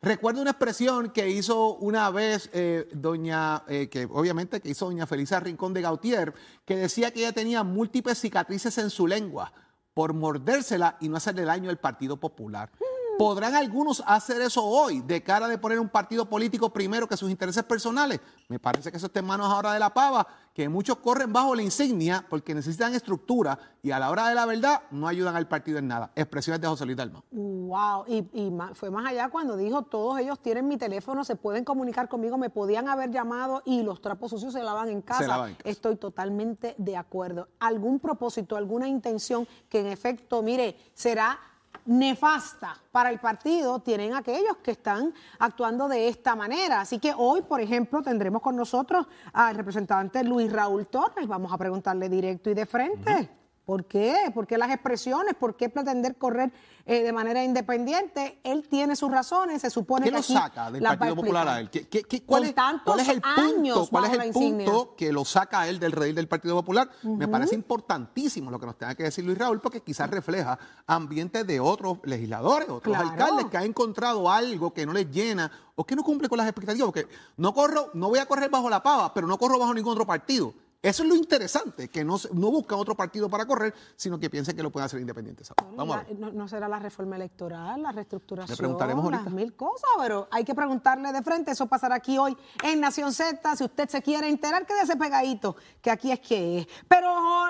Recuerdo 0.00 0.40
una 0.40 0.52
expresión 0.52 1.10
que 1.10 1.28
hizo 1.28 1.74
una 1.76 2.08
vez 2.10 2.50
eh, 2.52 2.88
doña, 2.92 3.64
eh, 3.66 3.88
que 3.88 4.04
obviamente 4.04 4.60
que 4.60 4.68
hizo 4.68 4.86
doña 4.86 5.08
Felisa 5.08 5.40
Rincón 5.40 5.74
de 5.74 5.82
Gautier, 5.82 6.34
que 6.64 6.76
decía 6.76 7.10
que 7.10 7.20
ella 7.20 7.32
tenía 7.32 7.64
múltiples 7.64 8.18
cicatrices 8.18 8.78
en 8.78 8.90
su 8.90 9.08
lengua 9.08 9.52
por 9.94 10.14
mordérsela 10.14 10.96
y 11.00 11.08
no 11.08 11.16
hacerle 11.16 11.44
daño 11.44 11.68
al 11.70 11.78
Partido 11.78 12.16
Popular. 12.16 12.70
¿Podrán 13.18 13.56
algunos 13.56 14.00
hacer 14.06 14.40
eso 14.42 14.64
hoy 14.64 15.00
de 15.00 15.24
cara 15.24 15.48
de 15.48 15.58
poner 15.58 15.80
un 15.80 15.88
partido 15.88 16.28
político 16.28 16.72
primero 16.72 17.08
que 17.08 17.16
sus 17.16 17.28
intereses 17.28 17.64
personales? 17.64 18.20
Me 18.46 18.60
parece 18.60 18.92
que 18.92 18.96
eso 18.96 19.06
está 19.06 19.18
en 19.18 19.26
manos 19.26 19.50
ahora 19.50 19.72
de 19.72 19.80
la 19.80 19.92
pava, 19.92 20.24
que 20.54 20.68
muchos 20.68 20.98
corren 20.98 21.32
bajo 21.32 21.52
la 21.56 21.62
insignia 21.62 22.24
porque 22.30 22.54
necesitan 22.54 22.94
estructura 22.94 23.58
y 23.82 23.90
a 23.90 23.98
la 23.98 24.10
hora 24.10 24.28
de 24.28 24.36
la 24.36 24.46
verdad 24.46 24.82
no 24.92 25.08
ayudan 25.08 25.34
al 25.34 25.48
partido 25.48 25.78
en 25.78 25.88
nada. 25.88 26.12
Expresiones 26.14 26.60
de 26.60 26.68
José 26.68 26.84
Luis 26.84 26.96
Dalmau. 26.96 27.24
Wow, 27.32 28.04
y, 28.06 28.52
fue 28.74 28.90
más 28.90 29.06
allá 29.06 29.28
cuando 29.30 29.56
dijo, 29.56 29.82
todos 29.82 30.20
ellos 30.20 30.38
tienen 30.38 30.68
mi 30.68 30.76
teléfono, 30.76 31.24
se 31.24 31.34
pueden 31.34 31.64
comunicar 31.64 32.08
conmigo, 32.08 32.38
me 32.38 32.50
podían 32.50 32.88
haber 32.88 33.10
llamado 33.10 33.62
y 33.64 33.82
los 33.82 34.00
trapos 34.00 34.30
sucios 34.30 34.52
se 34.52 34.62
lavan 34.62 34.90
en 34.90 35.02
casa. 35.02 35.26
lavan 35.26 35.50
en 35.50 35.56
casa. 35.56 35.68
Estoy 35.68 35.96
totalmente 35.96 36.76
de 36.78 36.96
acuerdo. 36.96 37.48
Algún 37.58 37.98
propósito, 37.98 38.56
alguna 38.56 38.86
intención 38.86 39.48
que 39.68 39.80
en 39.80 39.86
efecto, 39.88 40.40
mire, 40.40 40.76
será 40.94 41.38
nefasta 41.86 42.76
para 42.92 43.10
el 43.10 43.18
partido, 43.18 43.80
tienen 43.80 44.14
aquellos 44.14 44.58
que 44.58 44.72
están 44.72 45.14
actuando 45.38 45.88
de 45.88 46.08
esta 46.08 46.36
manera. 46.36 46.82
Así 46.82 46.98
que 46.98 47.14
hoy, 47.16 47.42
por 47.42 47.60
ejemplo, 47.60 48.02
tendremos 48.02 48.42
con 48.42 48.56
nosotros 48.56 49.06
al 49.32 49.56
representante 49.56 50.22
Luis 50.22 50.52
Raúl 50.52 50.86
Torres. 50.86 51.26
Vamos 51.26 51.52
a 51.52 51.58
preguntarle 51.58 52.08
directo 52.08 52.50
y 52.50 52.54
de 52.54 52.66
frente. 52.66 53.37
¿Por 53.68 53.84
qué? 53.84 54.16
¿Por 54.32 54.46
qué 54.46 54.56
las 54.56 54.70
expresiones? 54.70 55.34
¿Por 55.34 55.54
qué 55.54 55.68
pretender 55.68 56.16
correr 56.16 56.50
eh, 56.86 57.02
de 57.02 57.12
manera 57.12 57.44
independiente? 57.44 58.40
Él 58.42 58.66
tiene 58.66 58.96
sus 58.96 59.10
razones, 59.10 59.60
se 59.60 59.68
supone 59.68 60.04
¿Qué 60.04 60.08
que 60.08 60.14
lo 60.14 60.20
aquí 60.20 60.32
saca 60.32 60.70
del 60.70 60.82
Partido 60.82 61.14
Popular 61.14 61.46
a 61.48 61.60
él? 61.60 61.68
¿Qué- 61.68 61.86
qué- 61.86 62.02
qué- 62.04 62.22
cuál, 62.24 62.44
es, 62.44 62.54
tantos 62.54 62.84
cuál 62.86 63.00
es 63.00 63.08
el 63.10 63.20
punto? 63.20 63.86
¿Cuál 63.90 64.04
es 64.06 64.12
el 64.14 64.32
punto 64.32 64.94
que 64.96 65.12
lo 65.12 65.22
saca 65.26 65.60
a 65.60 65.68
él 65.68 65.78
del 65.78 65.92
redil 65.92 66.14
del 66.14 66.28
Partido 66.28 66.54
Popular? 66.54 66.88
Me 67.02 67.28
parece 67.28 67.54
importantísimo 67.56 68.50
lo 68.50 68.58
que 68.58 68.64
nos 68.64 68.78
tenga 68.78 68.94
que 68.94 69.02
decir 69.02 69.22
Luis 69.26 69.36
Raúl, 69.36 69.60
porque 69.60 69.82
quizás 69.82 70.08
refleja 70.08 70.58
ambientes 70.86 71.46
de 71.46 71.60
otros 71.60 71.98
legisladores, 72.04 72.70
otros 72.70 72.96
Claro. 72.96 73.10
alcaldes 73.10 73.46
que 73.50 73.58
han 73.58 73.64
encontrado 73.64 74.30
algo 74.30 74.72
que 74.72 74.86
no 74.86 74.94
les 74.94 75.10
llena 75.10 75.52
o 75.74 75.84
que 75.84 75.94
no 75.94 76.02
cumple 76.02 76.30
con 76.30 76.38
las 76.38 76.46
expectativas. 76.46 76.86
Porque 76.86 77.06
no 77.36 77.52
corro, 77.52 77.90
no 77.92 78.08
voy 78.08 78.18
a 78.18 78.24
correr 78.24 78.48
bajo 78.48 78.70
la 78.70 78.82
pava, 78.82 79.12
pero 79.12 79.26
no 79.26 79.36
corro 79.36 79.58
bajo 79.58 79.74
ningún 79.74 79.92
otro 79.92 80.06
partido. 80.06 80.54
Eso 80.80 81.02
es 81.02 81.08
lo 81.08 81.16
interesante, 81.16 81.88
que 81.88 82.04
no, 82.04 82.16
no 82.32 82.50
buscan 82.52 82.78
otro 82.78 82.94
partido 82.94 83.28
para 83.28 83.44
correr, 83.46 83.74
sino 83.96 84.16
que 84.16 84.30
piensen 84.30 84.54
que 84.54 84.62
lo 84.62 84.70
pueden 84.70 84.86
hacer 84.86 85.00
independientes. 85.00 85.52
Vamos 85.74 85.96
a 85.96 86.04
ver. 86.04 86.16
no, 86.16 86.30
no 86.30 86.46
será 86.46 86.68
la 86.68 86.78
reforma 86.78 87.16
electoral, 87.16 87.82
la 87.82 87.90
reestructuración, 87.90 88.54
Le 88.54 88.56
preguntaremos 88.56 89.04
ahorita. 89.04 89.24
las 89.24 89.32
mil 89.32 89.56
cosas, 89.56 89.90
pero 89.98 90.28
hay 90.30 90.44
que 90.44 90.54
preguntarle 90.54 91.10
de 91.10 91.20
frente. 91.22 91.50
Eso 91.50 91.66
pasará 91.66 91.96
aquí 91.96 92.16
hoy 92.16 92.36
en 92.62 92.80
Nación 92.80 93.12
Z. 93.12 93.56
Si 93.56 93.64
usted 93.64 93.88
se 93.88 94.00
quiere 94.02 94.28
enterar, 94.28 94.66
quédese 94.66 94.96
pegadito, 94.96 95.56
que 95.82 95.90
aquí 95.90 96.12
es 96.12 96.20
que 96.20 96.58
es. 96.60 96.68
Pero 96.86 97.08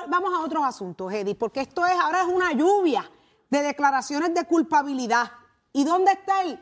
vamos 0.08 0.32
a 0.34 0.42
otros 0.42 0.64
asuntos, 0.64 1.12
Eddie, 1.12 1.34
porque 1.34 1.60
esto 1.60 1.84
es 1.84 1.98
ahora 1.98 2.22
es 2.22 2.28
una 2.28 2.52
lluvia 2.52 3.10
de 3.50 3.60
declaraciones 3.62 4.32
de 4.32 4.44
culpabilidad. 4.44 5.30
¿Y 5.74 5.84
dónde 5.84 6.12
está 6.12 6.42
el 6.44 6.58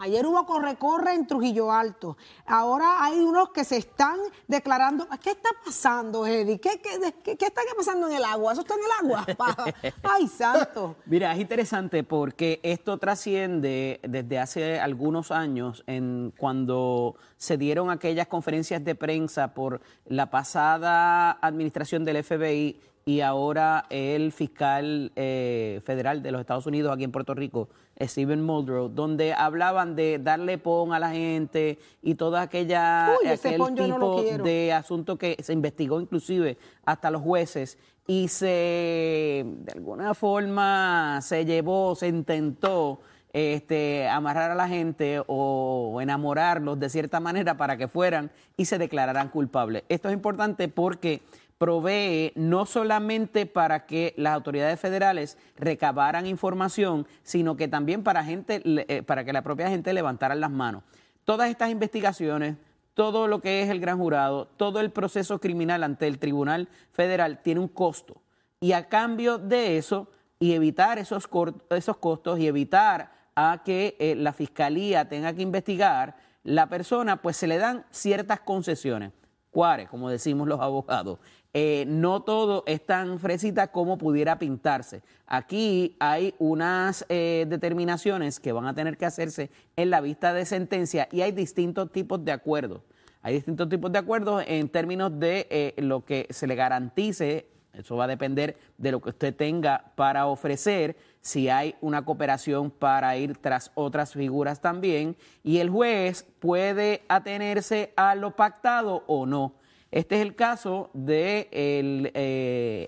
Ayer 0.00 0.24
hubo 0.26 0.44
corre-corre 0.46 1.14
en 1.14 1.26
Trujillo 1.26 1.72
Alto. 1.72 2.16
Ahora 2.46 3.04
hay 3.04 3.18
unos 3.18 3.50
que 3.50 3.64
se 3.64 3.76
están 3.78 4.18
declarando. 4.46 5.06
¿Qué 5.22 5.30
está 5.30 5.50
pasando, 5.64 6.26
Eddie? 6.26 6.60
¿Qué, 6.60 6.80
qué, 6.80 7.12
qué- 7.22 7.36
qué 7.36 7.46
está 7.46 7.62
pasando 7.76 8.08
en 8.08 8.16
el 8.16 8.24
agua? 8.24 8.52
¿Eso 8.52 8.62
está 8.62 8.74
en 8.74 8.80
el 8.80 9.06
agua? 9.10 9.26
¡Ay, 10.02 10.28
santo! 10.28 10.96
Mira, 11.06 11.32
es 11.34 11.40
interesante 11.40 12.04
porque 12.04 12.60
esto 12.62 12.98
trasciende 12.98 14.00
desde 14.06 14.38
hace 14.38 14.80
algunos 14.80 15.30
años 15.30 15.82
en 15.86 16.32
cuando 16.38 17.16
se 17.36 17.56
dieron 17.56 17.90
aquellas 17.90 18.26
conferencias 18.28 18.84
de 18.84 18.94
prensa 18.94 19.54
por 19.54 19.80
la 20.06 20.30
pasada 20.30 21.32
administración 21.40 22.04
del 22.04 22.22
FBI 22.22 22.80
y 23.04 23.20
ahora 23.20 23.86
el 23.90 24.32
fiscal 24.32 25.12
eh, 25.16 25.80
federal 25.84 26.22
de 26.22 26.32
los 26.32 26.40
Estados 26.40 26.66
Unidos 26.66 26.92
aquí 26.92 27.04
en 27.04 27.12
Puerto 27.12 27.34
Rico, 27.34 27.68
Stephen 28.00 28.42
Muldrow, 28.42 28.88
donde 28.88 29.32
hablaban 29.32 29.96
de 29.96 30.18
darle 30.18 30.58
pon 30.58 30.92
a 30.92 30.98
la 30.98 31.10
gente 31.10 31.78
y 32.02 32.14
toda 32.14 32.42
aquella 32.42 33.14
Uy, 33.20 33.28
aquel 33.28 33.58
no 33.58 33.66
tipo 33.74 34.22
de 34.42 34.72
asunto 34.72 35.16
que 35.16 35.36
se 35.42 35.52
investigó 35.52 36.00
inclusive 36.00 36.58
hasta 36.84 37.10
los 37.10 37.22
jueces 37.22 37.78
y 38.06 38.28
se 38.28 39.44
de 39.44 39.72
alguna 39.74 40.14
forma 40.14 41.20
se 41.22 41.44
llevó, 41.44 41.94
se 41.94 42.08
intentó 42.08 43.00
este, 43.32 44.08
amarrar 44.08 44.50
a 44.50 44.54
la 44.54 44.68
gente 44.68 45.22
o 45.26 45.98
enamorarlos 46.00 46.78
de 46.80 46.88
cierta 46.88 47.20
manera 47.20 47.56
para 47.56 47.76
que 47.76 47.88
fueran 47.88 48.30
y 48.56 48.64
se 48.64 48.78
declararan 48.78 49.28
culpables. 49.28 49.84
Esto 49.88 50.08
es 50.08 50.14
importante 50.14 50.68
porque 50.68 51.22
provee 51.58 52.32
no 52.36 52.66
solamente 52.66 53.44
para 53.44 53.84
que 53.86 54.14
las 54.16 54.32
autoridades 54.32 54.80
federales 54.80 55.36
recabaran 55.56 56.26
información, 56.26 57.06
sino 57.22 57.56
que 57.56 57.68
también 57.68 58.04
para, 58.04 58.24
gente, 58.24 58.62
eh, 58.64 59.02
para 59.02 59.24
que 59.24 59.32
la 59.32 59.42
propia 59.42 59.68
gente 59.68 59.92
levantara 59.92 60.34
las 60.36 60.50
manos. 60.50 60.84
Todas 61.24 61.50
estas 61.50 61.70
investigaciones, 61.70 62.56
todo 62.94 63.28
lo 63.28 63.40
que 63.40 63.62
es 63.62 63.70
el 63.70 63.80
gran 63.80 63.98
jurado, 63.98 64.46
todo 64.56 64.80
el 64.80 64.90
proceso 64.90 65.40
criminal 65.40 65.82
ante 65.82 66.06
el 66.06 66.18
Tribunal 66.18 66.68
Federal 66.92 67.42
tiene 67.42 67.60
un 67.60 67.68
costo. 67.68 68.22
Y 68.60 68.72
a 68.72 68.88
cambio 68.88 69.38
de 69.38 69.76
eso, 69.76 70.08
y 70.40 70.52
evitar 70.52 70.98
esos, 70.98 71.28
esos 71.70 71.96
costos 71.98 72.38
y 72.38 72.46
evitar 72.46 73.12
a 73.34 73.62
que 73.64 73.96
eh, 73.98 74.14
la 74.16 74.32
fiscalía 74.32 75.08
tenga 75.08 75.32
que 75.32 75.42
investigar, 75.42 76.16
la 76.44 76.68
persona, 76.68 77.20
pues 77.20 77.36
se 77.36 77.46
le 77.46 77.58
dan 77.58 77.84
ciertas 77.90 78.40
concesiones. 78.40 79.12
¿Cuáles? 79.50 79.88
Como 79.88 80.10
decimos 80.10 80.46
los 80.46 80.60
abogados. 80.60 81.18
Eh, 81.54 81.84
no 81.88 82.22
todo 82.22 82.62
es 82.66 82.84
tan 82.84 83.18
fresita 83.18 83.68
como 83.68 83.96
pudiera 83.96 84.38
pintarse. 84.38 85.02
Aquí 85.26 85.96
hay 85.98 86.34
unas 86.38 87.06
eh, 87.08 87.46
determinaciones 87.48 88.38
que 88.38 88.52
van 88.52 88.66
a 88.66 88.74
tener 88.74 88.98
que 88.98 89.06
hacerse 89.06 89.50
en 89.76 89.90
la 89.90 90.00
vista 90.00 90.34
de 90.34 90.44
sentencia 90.44 91.08
y 91.10 91.22
hay 91.22 91.32
distintos 91.32 91.90
tipos 91.90 92.22
de 92.24 92.32
acuerdos. 92.32 92.82
Hay 93.22 93.34
distintos 93.34 93.68
tipos 93.68 93.90
de 93.90 93.98
acuerdos 93.98 94.44
en 94.46 94.68
términos 94.68 95.18
de 95.18 95.46
eh, 95.50 95.74
lo 95.78 96.04
que 96.04 96.26
se 96.30 96.46
le 96.46 96.54
garantice, 96.54 97.48
eso 97.72 97.96
va 97.96 98.04
a 98.04 98.08
depender 98.08 98.56
de 98.76 98.92
lo 98.92 99.00
que 99.00 99.10
usted 99.10 99.34
tenga 99.34 99.92
para 99.96 100.26
ofrecer, 100.26 100.96
si 101.20 101.48
hay 101.48 101.74
una 101.80 102.04
cooperación 102.04 102.70
para 102.70 103.16
ir 103.16 103.36
tras 103.36 103.70
otras 103.74 104.12
figuras 104.12 104.60
también, 104.60 105.16
y 105.42 105.58
el 105.58 105.70
juez 105.70 106.24
puede 106.38 107.02
atenerse 107.08 107.92
a 107.96 108.14
lo 108.14 108.36
pactado 108.36 109.04
o 109.06 109.26
no. 109.26 109.54
Este 109.90 110.16
es 110.16 110.22
el 110.22 110.34
caso 110.34 110.90
del 110.92 112.10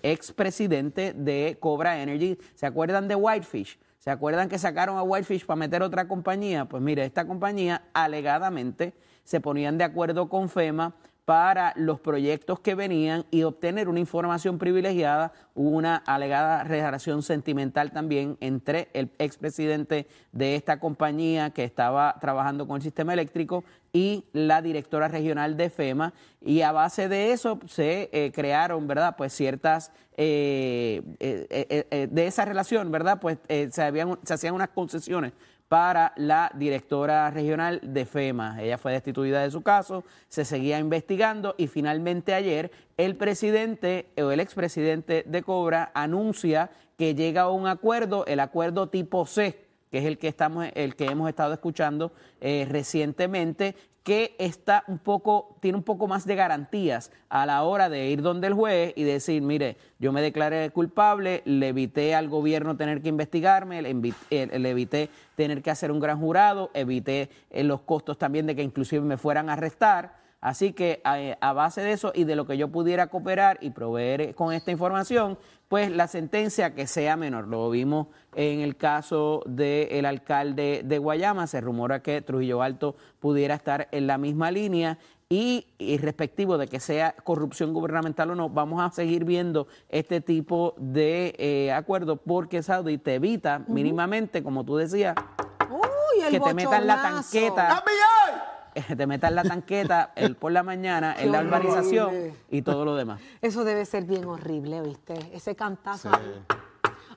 expresidente 0.03 1.15
de 1.15 1.57
Cobra 1.59 2.03
Energy. 2.03 2.37
¿Se 2.55 2.67
acuerdan 2.67 3.09
de 3.09 3.15
Whitefish? 3.15 3.79
¿Se 3.99 4.11
acuerdan 4.11 4.49
que 4.49 4.59
sacaron 4.59 4.99
a 4.99 5.03
Whitefish 5.03 5.47
para 5.47 5.57
meter 5.57 5.83
otra 5.83 6.09
compañía? 6.09 6.67
Pues 6.67 6.83
mire, 6.83 7.05
esta 7.05 7.27
compañía 7.27 7.85
alegadamente 7.95 8.95
se 9.25 9.41
ponían 9.41 9.79
de 9.79 9.85
acuerdo 9.85 10.29
con 10.29 10.49
FEMA 10.49 10.95
para 11.31 11.75
los 11.77 12.01
proyectos 12.01 12.59
que 12.59 12.75
venían 12.75 13.25
y 13.31 13.45
obtener 13.45 13.89
una 13.89 14.01
información 14.01 14.59
privilegiada. 14.59 15.33
Hubo 15.55 15.71
una 15.71 15.95
alegada 15.95 16.65
relación 16.65 17.23
sentimental 17.23 17.93
también 17.93 18.37
entre 18.41 18.89
el 18.95 19.13
expresidente 19.21 20.09
de 20.33 20.57
esta 20.57 20.81
compañía 20.81 21.51
que 21.51 21.63
estaba 21.63 22.17
trabajando 22.21 22.67
con 22.67 22.79
el 22.79 22.83
sistema 22.83 23.13
eléctrico 23.13 23.63
y 23.93 24.25
la 24.33 24.61
directora 24.61 25.07
regional 25.07 25.57
de 25.57 25.71
FEMA. 25.71 26.15
Y 26.41 26.63
a 26.63 26.73
base 26.73 27.09
de 27.09 27.31
eso 27.31 27.61
se 27.69 28.11
eh, 28.13 28.33
crearon, 28.35 28.89
¿verdad? 28.89 29.15
Pues 29.17 29.33
ciertas, 29.33 29.93
eh, 30.17 31.01
eh, 31.21 32.09
de 32.11 32.27
esa 32.27 32.45
relación, 32.45 32.91
¿verdad? 32.91 33.21
Pues 33.21 33.39
se 33.47 34.33
hacían 34.35 34.55
unas 34.55 34.71
concesiones 34.71 35.33
para 35.71 36.13
la 36.17 36.51
directora 36.57 37.31
regional 37.31 37.79
de 37.85 38.05
FEMA. 38.05 38.61
Ella 38.61 38.77
fue 38.77 38.91
destituida 38.91 39.45
de 39.45 39.53
su 39.53 39.63
caso, 39.63 40.03
se 40.27 40.45
seguía 40.45 40.81
investigando 40.81 41.55
y 41.59 41.69
finalmente 41.69 42.35
ayer 42.35 42.73
el 42.97 43.15
presidente 43.15 44.09
o 44.21 44.33
el 44.33 44.41
expresidente 44.41 45.23
de 45.25 45.43
Cobra 45.45 45.93
anuncia 45.95 46.73
que 46.99 47.15
llega 47.15 47.43
a 47.43 47.51
un 47.51 47.69
acuerdo, 47.69 48.27
el 48.27 48.41
acuerdo 48.41 48.89
tipo 48.89 49.25
C, 49.27 49.70
que 49.91 49.99
es 49.99 50.05
el 50.05 50.19
que 50.19 50.29
estamos, 50.29 50.69
el 50.75 50.97
que 50.97 51.07
hemos 51.07 51.29
estado 51.29 51.53
escuchando 51.53 52.13
eh, 52.41 52.67
recientemente, 52.71 53.75
que 54.03 54.35
está 54.39 54.83
un 54.87 54.99
poco, 54.99 55.57
tiene 55.61 55.77
un 55.77 55.85
poco 55.85 56.09
más 56.09 56.27
de 56.27 56.35
garantías 56.35 57.13
a 57.29 57.45
la 57.45 57.63
hora 57.65 57.91
de 57.91 58.09
ir 58.09 58.23
donde 58.23 58.47
el 58.47 58.55
juez 58.55 58.95
y 58.97 59.03
decir, 59.03 59.43
mire, 59.43 59.77
yo 59.99 60.11
me 60.13 60.23
declaré 60.23 60.71
culpable, 60.71 61.43
le 61.45 61.69
evité 61.69 62.15
al 62.15 62.29
gobierno 62.29 62.77
tener 62.77 63.03
que 63.03 63.11
investigarme, 63.11 63.83
le, 63.83 63.91
eh, 64.31 64.49
evité 64.53 65.11
tener 65.37 65.63
que 65.63 65.71
hacer 65.71 65.93
un 65.93 66.01
gran 66.01 66.19
jurado, 66.19 66.71
evité 66.73 67.29
eh, 67.51 67.63
los 67.63 67.83
costos 67.83 68.17
también 68.17 68.47
de 68.47 68.57
que 68.57 68.63
inclusive 68.63 69.05
me 69.05 69.19
fueran 69.19 69.51
a 69.51 69.55
arrestar. 69.55 70.20
Así 70.41 70.73
que 70.73 71.01
a, 71.05 71.19
a 71.41 71.53
base 71.53 71.83
de 71.83 71.93
eso 71.93 72.13
y 72.15 72.25
de 72.25 72.37
lo 72.37 72.47
que 72.47 72.57
yo 72.57 72.69
pudiera 72.69 73.09
cooperar 73.09 73.59
y 73.61 73.71
proveer 73.71 74.35
con 74.35 74.53
esta 74.53 74.71
información, 74.71 75.39
pues 75.69 75.91
la 75.91 76.09
sentencia 76.09 76.75
que 76.75 76.87
sea 76.87 77.17
menor. 77.17 77.47
Lo 77.47 77.71
vimos 77.71 78.09
en 78.35 78.61
el 78.61 78.77
caso 78.77 79.43
del 79.47 80.05
alcalde 80.05 80.83
de 80.85 80.99
Guayama, 80.99 81.47
se 81.47 81.61
rumora 81.61 82.03
que 82.03 82.23
Trujillo 82.23 82.63
Alto 82.63 82.97
pudiera 83.21 83.55
estar 83.55 83.89
en 83.93 84.07
la 84.07 84.19
misma 84.19 84.51
línea 84.51 84.99
y, 85.29 85.69
y 85.79 85.99
respectivo 85.99 86.59
de 86.59 86.67
que 86.67 86.81
sea 86.81 87.13
corrupción 87.13 87.73
gubernamental 87.73 88.33
o 88.33 88.35
no, 88.35 88.49
vamos 88.49 88.83
a 88.83 88.91
seguir 88.91 89.25
viendo 89.25 89.69
este 89.89 90.21
tipo 90.21 90.75
de 90.77 91.37
eh, 91.39 91.73
acuerdos 91.73 92.19
porque 92.27 92.65
Saudi 92.65 92.99
te 92.99 93.15
evita 93.15 93.61
mínimamente, 93.69 94.43
como 94.43 94.65
tú 94.65 94.77
decías, 94.77 95.15
Uy, 95.71 96.23
el 96.25 96.33
que 96.33 96.41
te 96.41 96.53
metan 96.53 96.85
la 96.85 97.01
tanqueta, 97.01 97.85
te 98.97 99.07
metan 99.07 99.35
la 99.35 99.43
tanqueta 99.43 100.13
el 100.17 100.37
por 100.37 100.53
la 100.53 100.63
mañana 100.63 101.15
en 101.19 101.33
la 101.33 101.41
urbanización 101.43 102.33
y 102.51 102.63
todo 102.63 102.85
lo 102.85 102.95
demás. 102.97 103.21
Eso 103.43 103.65
debe 103.65 103.85
ser 103.85 104.05
bien 104.05 104.25
horrible, 104.25 104.81
¿viste? 104.83 105.15
Ese 105.33 105.55
cantazo. 105.57 106.11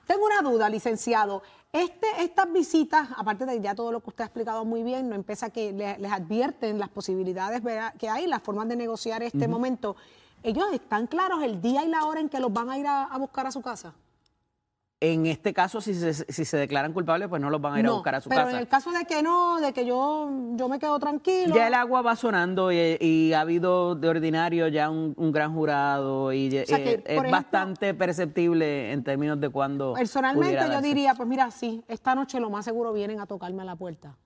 Tengo 0.06 0.26
una 0.26 0.42
duda, 0.42 0.68
licenciado. 0.68 1.42
Este, 1.72 2.06
estas 2.18 2.52
visitas, 2.52 3.08
aparte 3.16 3.46
de 3.46 3.60
ya 3.60 3.74
todo 3.74 3.90
lo 3.90 4.00
que 4.00 4.10
usted 4.10 4.22
ha 4.22 4.26
explicado 4.26 4.64
muy 4.64 4.82
bien, 4.82 5.08
no 5.08 5.14
empieza 5.14 5.50
que 5.50 5.72
le- 5.72 5.98
les 5.98 6.12
advierten 6.12 6.78
las 6.78 6.88
posibilidades 6.90 7.62
¿verdad? 7.62 7.94
que 7.98 8.08
hay, 8.08 8.26
las 8.26 8.42
formas 8.42 8.68
de 8.68 8.76
negociar 8.76 9.22
este 9.22 9.48
momento. 9.48 9.96
¿Ellos 10.42 10.66
están 10.72 11.06
claros 11.06 11.42
el 11.42 11.60
día 11.62 11.84
y 11.84 11.88
la 11.88 12.04
hora 12.04 12.20
en 12.20 12.28
que 12.28 12.38
los 12.38 12.52
van 12.52 12.68
a 12.70 12.78
ir 12.78 12.86
a, 12.86 13.04
a 13.04 13.18
buscar 13.18 13.46
a 13.46 13.50
su 13.50 13.62
casa? 13.62 13.94
En 15.00 15.26
este 15.26 15.52
caso, 15.52 15.80
si 15.80 15.92
se, 15.92 16.14
si 16.14 16.44
se 16.44 16.56
declaran 16.56 16.92
culpables, 16.92 17.28
pues 17.28 17.42
no 17.42 17.50
los 17.50 17.60
van 17.60 17.74
a 17.74 17.80
ir 17.80 17.86
a 17.86 17.90
buscar 17.92 18.14
a 18.14 18.20
su 18.20 18.30
pero 18.30 18.44
casa. 18.44 18.52
en 18.52 18.62
el 18.62 18.68
caso 18.68 18.90
de 18.90 19.04
que 19.04 19.22
no, 19.22 19.60
de 19.60 19.72
que 19.72 19.84
yo, 19.84 20.30
yo 20.54 20.68
me 20.68 20.78
quedo 20.78 20.98
tranquilo. 20.98 21.54
Ya 21.54 21.66
el 21.66 21.74
agua 21.74 22.00
va 22.00 22.16
sonando 22.16 22.72
y, 22.72 22.96
y 23.00 23.32
ha 23.34 23.40
habido 23.40 23.96
de 23.96 24.08
ordinario 24.08 24.68
ya 24.68 24.88
un, 24.88 25.12
un 25.18 25.32
gran 25.32 25.52
jurado 25.52 26.32
y 26.32 26.46
O 26.58 26.66
sea 26.66 26.78
que, 26.78 26.90
eh, 26.90 27.02
es 27.04 27.10
ejemplo, 27.10 27.32
bastante 27.32 27.92
perceptible 27.92 28.92
en 28.92 29.04
términos 29.04 29.38
de 29.40 29.50
cuándo 29.50 29.92
Personalmente 29.94 30.64
yo 30.72 30.80
diría, 30.80 31.14
pues 31.14 31.28
mira, 31.28 31.50
sí, 31.50 31.82
esta 31.88 32.14
noche 32.14 32.40
lo 32.40 32.48
más 32.48 32.64
seguro 32.64 32.92
vienen 32.92 33.20
a 33.20 33.26
tocarme 33.26 33.62
a 33.62 33.66
la 33.66 33.76
puerta. 33.76 34.16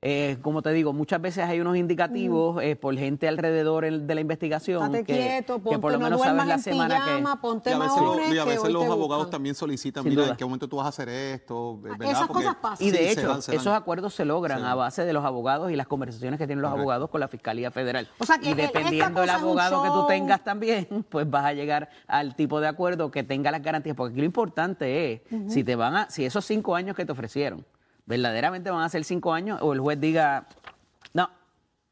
Eh, 0.00 0.38
como 0.42 0.62
te 0.62 0.70
digo, 0.70 0.92
muchas 0.92 1.20
veces 1.20 1.44
hay 1.44 1.58
unos 1.60 1.76
indicativos 1.76 2.62
eh, 2.62 2.76
por 2.76 2.96
gente 2.96 3.26
alrededor 3.26 3.84
de 3.84 4.14
la 4.14 4.20
investigación 4.20 4.84
Estate 4.94 5.04
que, 5.04 5.12
quieto, 5.12 5.56
que 5.56 5.60
ponte, 5.62 5.78
por 5.80 5.90
lo 5.90 5.98
no 5.98 6.04
menos 6.04 6.22
sabes 6.22 6.46
la 6.46 6.58
semana 6.58 6.94
pijama, 7.04 7.34
que... 7.34 7.40
ponte 7.40 7.70
Y 7.70 7.72
a 7.72 7.78
veces, 7.80 7.96
lo- 8.00 8.06
maones, 8.06 8.32
y 8.32 8.38
a 8.38 8.44
veces 8.44 8.70
los 8.70 8.84
abogados 8.84 9.24
buscan. 9.24 9.30
también 9.32 9.56
solicitan, 9.56 10.04
Sin 10.04 10.10
mira, 10.10 10.22
duda. 10.22 10.30
¿en 10.32 10.36
qué 10.36 10.44
momento 10.44 10.68
tú 10.68 10.76
vas 10.76 10.86
a 10.86 10.90
hacer 10.90 11.08
esto? 11.08 11.80
¿verdad? 11.80 12.02
esas 12.12 12.28
Porque- 12.28 12.44
cosas 12.44 12.56
pasan. 12.62 12.86
Y 12.86 12.90
de 12.92 12.98
Sí, 12.98 13.04
se 13.06 13.12
hecho, 13.20 13.28
dan, 13.28 13.42
se 13.42 13.50
dan. 13.52 13.60
esos 13.60 13.74
acuerdos 13.74 14.14
se 14.14 14.24
logran 14.24 14.60
Sí. 14.60 14.66
a 14.66 14.74
base 14.76 15.04
de 15.04 15.12
los 15.12 15.24
abogados 15.24 15.72
y 15.72 15.74
las 15.74 15.88
conversaciones 15.88 16.38
que 16.38 16.46
tienen 16.46 16.62
los 16.62 16.70
Correcto. 16.70 16.82
abogados 16.82 17.10
con 17.10 17.18
la 17.20 17.26
Fiscalía 17.26 17.72
Federal. 17.72 18.08
O 18.18 18.24
sea, 18.24 18.38
que 18.38 18.50
y 18.50 18.52
el- 18.52 18.60
esta 18.60 18.78
dependiendo 18.78 19.20
del 19.22 19.30
abogado 19.30 19.82
que 19.82 19.88
tú 19.88 20.06
tengas 20.06 20.44
también, 20.44 20.86
pues 21.08 21.28
vas 21.28 21.44
a 21.44 21.54
llegar 21.54 21.88
al 22.06 22.36
tipo 22.36 22.60
de 22.60 22.68
acuerdo 22.68 23.10
que 23.10 23.24
tenga 23.24 23.50
las 23.50 23.62
garantías. 23.62 23.96
Porque 23.96 24.12
aquí 24.12 24.20
lo 24.20 24.26
importante 24.26 25.12
es, 25.12 25.22
si 25.52 25.64
te 25.64 25.74
van 25.74 25.96
a, 25.96 26.08
si 26.08 26.24
esos 26.24 26.44
cinco 26.44 26.76
años 26.76 26.94
que 26.94 27.04
te 27.04 27.10
ofrecieron, 27.10 27.66
verdaderamente 28.08 28.70
van 28.70 28.82
a 28.82 28.88
ser 28.88 29.04
cinco 29.04 29.32
años, 29.32 29.60
o 29.62 29.74
el 29.74 29.80
juez 29.80 30.00
diga, 30.00 30.48
no, 31.12 31.30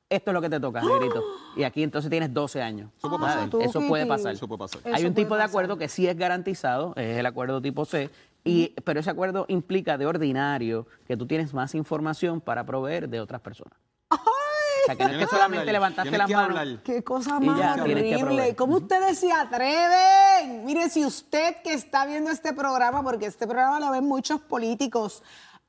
esto 0.09 0.31
es 0.31 0.35
lo 0.35 0.41
que 0.41 0.49
te 0.49 0.59
toca, 0.59 0.81
negrito. 0.83 1.23
Y 1.57 1.63
aquí 1.65 1.83
entonces 1.83 2.11
tienes 2.11 2.33
12 2.33 2.63
años. 2.63 2.91
Eso 2.97 3.11
puede 3.11 3.21
¿sabes? 3.21 3.35
pasar. 3.35 3.51
tú, 3.51 3.61
Eso 3.61 3.81
puede 3.87 4.07
pasar. 4.07 4.33
Eso 4.35 4.49
puede 4.49 4.59
pasar. 4.59 4.81
Hay 4.87 4.95
Eso 4.95 5.09
un 5.09 5.15
tipo 5.15 5.37
de 5.37 5.43
acuerdo 5.43 5.77
que 5.77 5.89
sí 5.89 6.09
es 6.09 6.17
garantizado, 6.17 6.95
es 6.97 7.19
el 7.19 7.27
acuerdo 7.27 7.61
tipo 7.61 7.85
C, 7.85 8.11
y, 8.45 8.69
pero 8.85 9.01
ese 9.01 9.11
acuerdo 9.11 9.45
implica 9.49 9.99
de 9.99 10.07
ordinario 10.07 10.87
que 11.07 11.17
tú 11.17 11.27
tienes 11.27 11.53
más 11.53 11.75
información 11.75 12.41
para 12.41 12.65
proveer 12.65 13.09
de 13.09 13.21
otras 13.21 13.41
personas. 13.43 13.79
O 14.11 14.87
sea, 14.87 14.95
que 14.95 15.05
no 15.05 15.11
es 15.11 15.19
que 15.19 15.27
solamente 15.27 15.63
hablar, 15.63 15.73
levantaste 15.73 16.17
las 16.17 16.31
manos. 16.31 16.59
hablar. 16.59 16.83
Qué 16.85 17.03
cosa 17.03 17.41
más 17.41 17.81
horrible. 17.81 18.55
¿Cómo 18.55 18.77
ustedes 18.77 19.19
se 19.19 19.33
atreven? 19.33 20.65
Mire, 20.65 20.89
si 20.89 21.05
usted 21.05 21.57
que 21.65 21.73
está 21.73 22.07
viendo 22.07 22.31
este 22.31 22.53
programa, 22.53 23.03
porque 23.03 23.27
este 23.27 23.49
programa 23.49 23.81
lo 23.81 23.91
ven 23.91 24.05
muchos 24.05 24.41
políticos, 24.41 25.25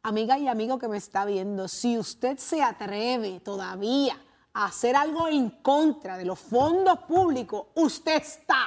amiga 0.08 0.40
y 0.40 0.48
amigo 0.48 0.80
que 0.80 0.88
me 0.88 0.98
está 0.98 1.26
viendo, 1.26 1.68
si 1.68 1.98
usted 1.98 2.38
se 2.38 2.64
atreve 2.64 3.42
todavía 3.42 4.18
a 4.54 4.66
hacer 4.66 4.96
algo 4.96 5.28
en 5.28 5.50
contra 5.50 6.18
de 6.18 6.24
los 6.24 6.40
fondos 6.40 7.00
públicos, 7.00 7.68
usted 7.76 8.22
está 8.22 8.58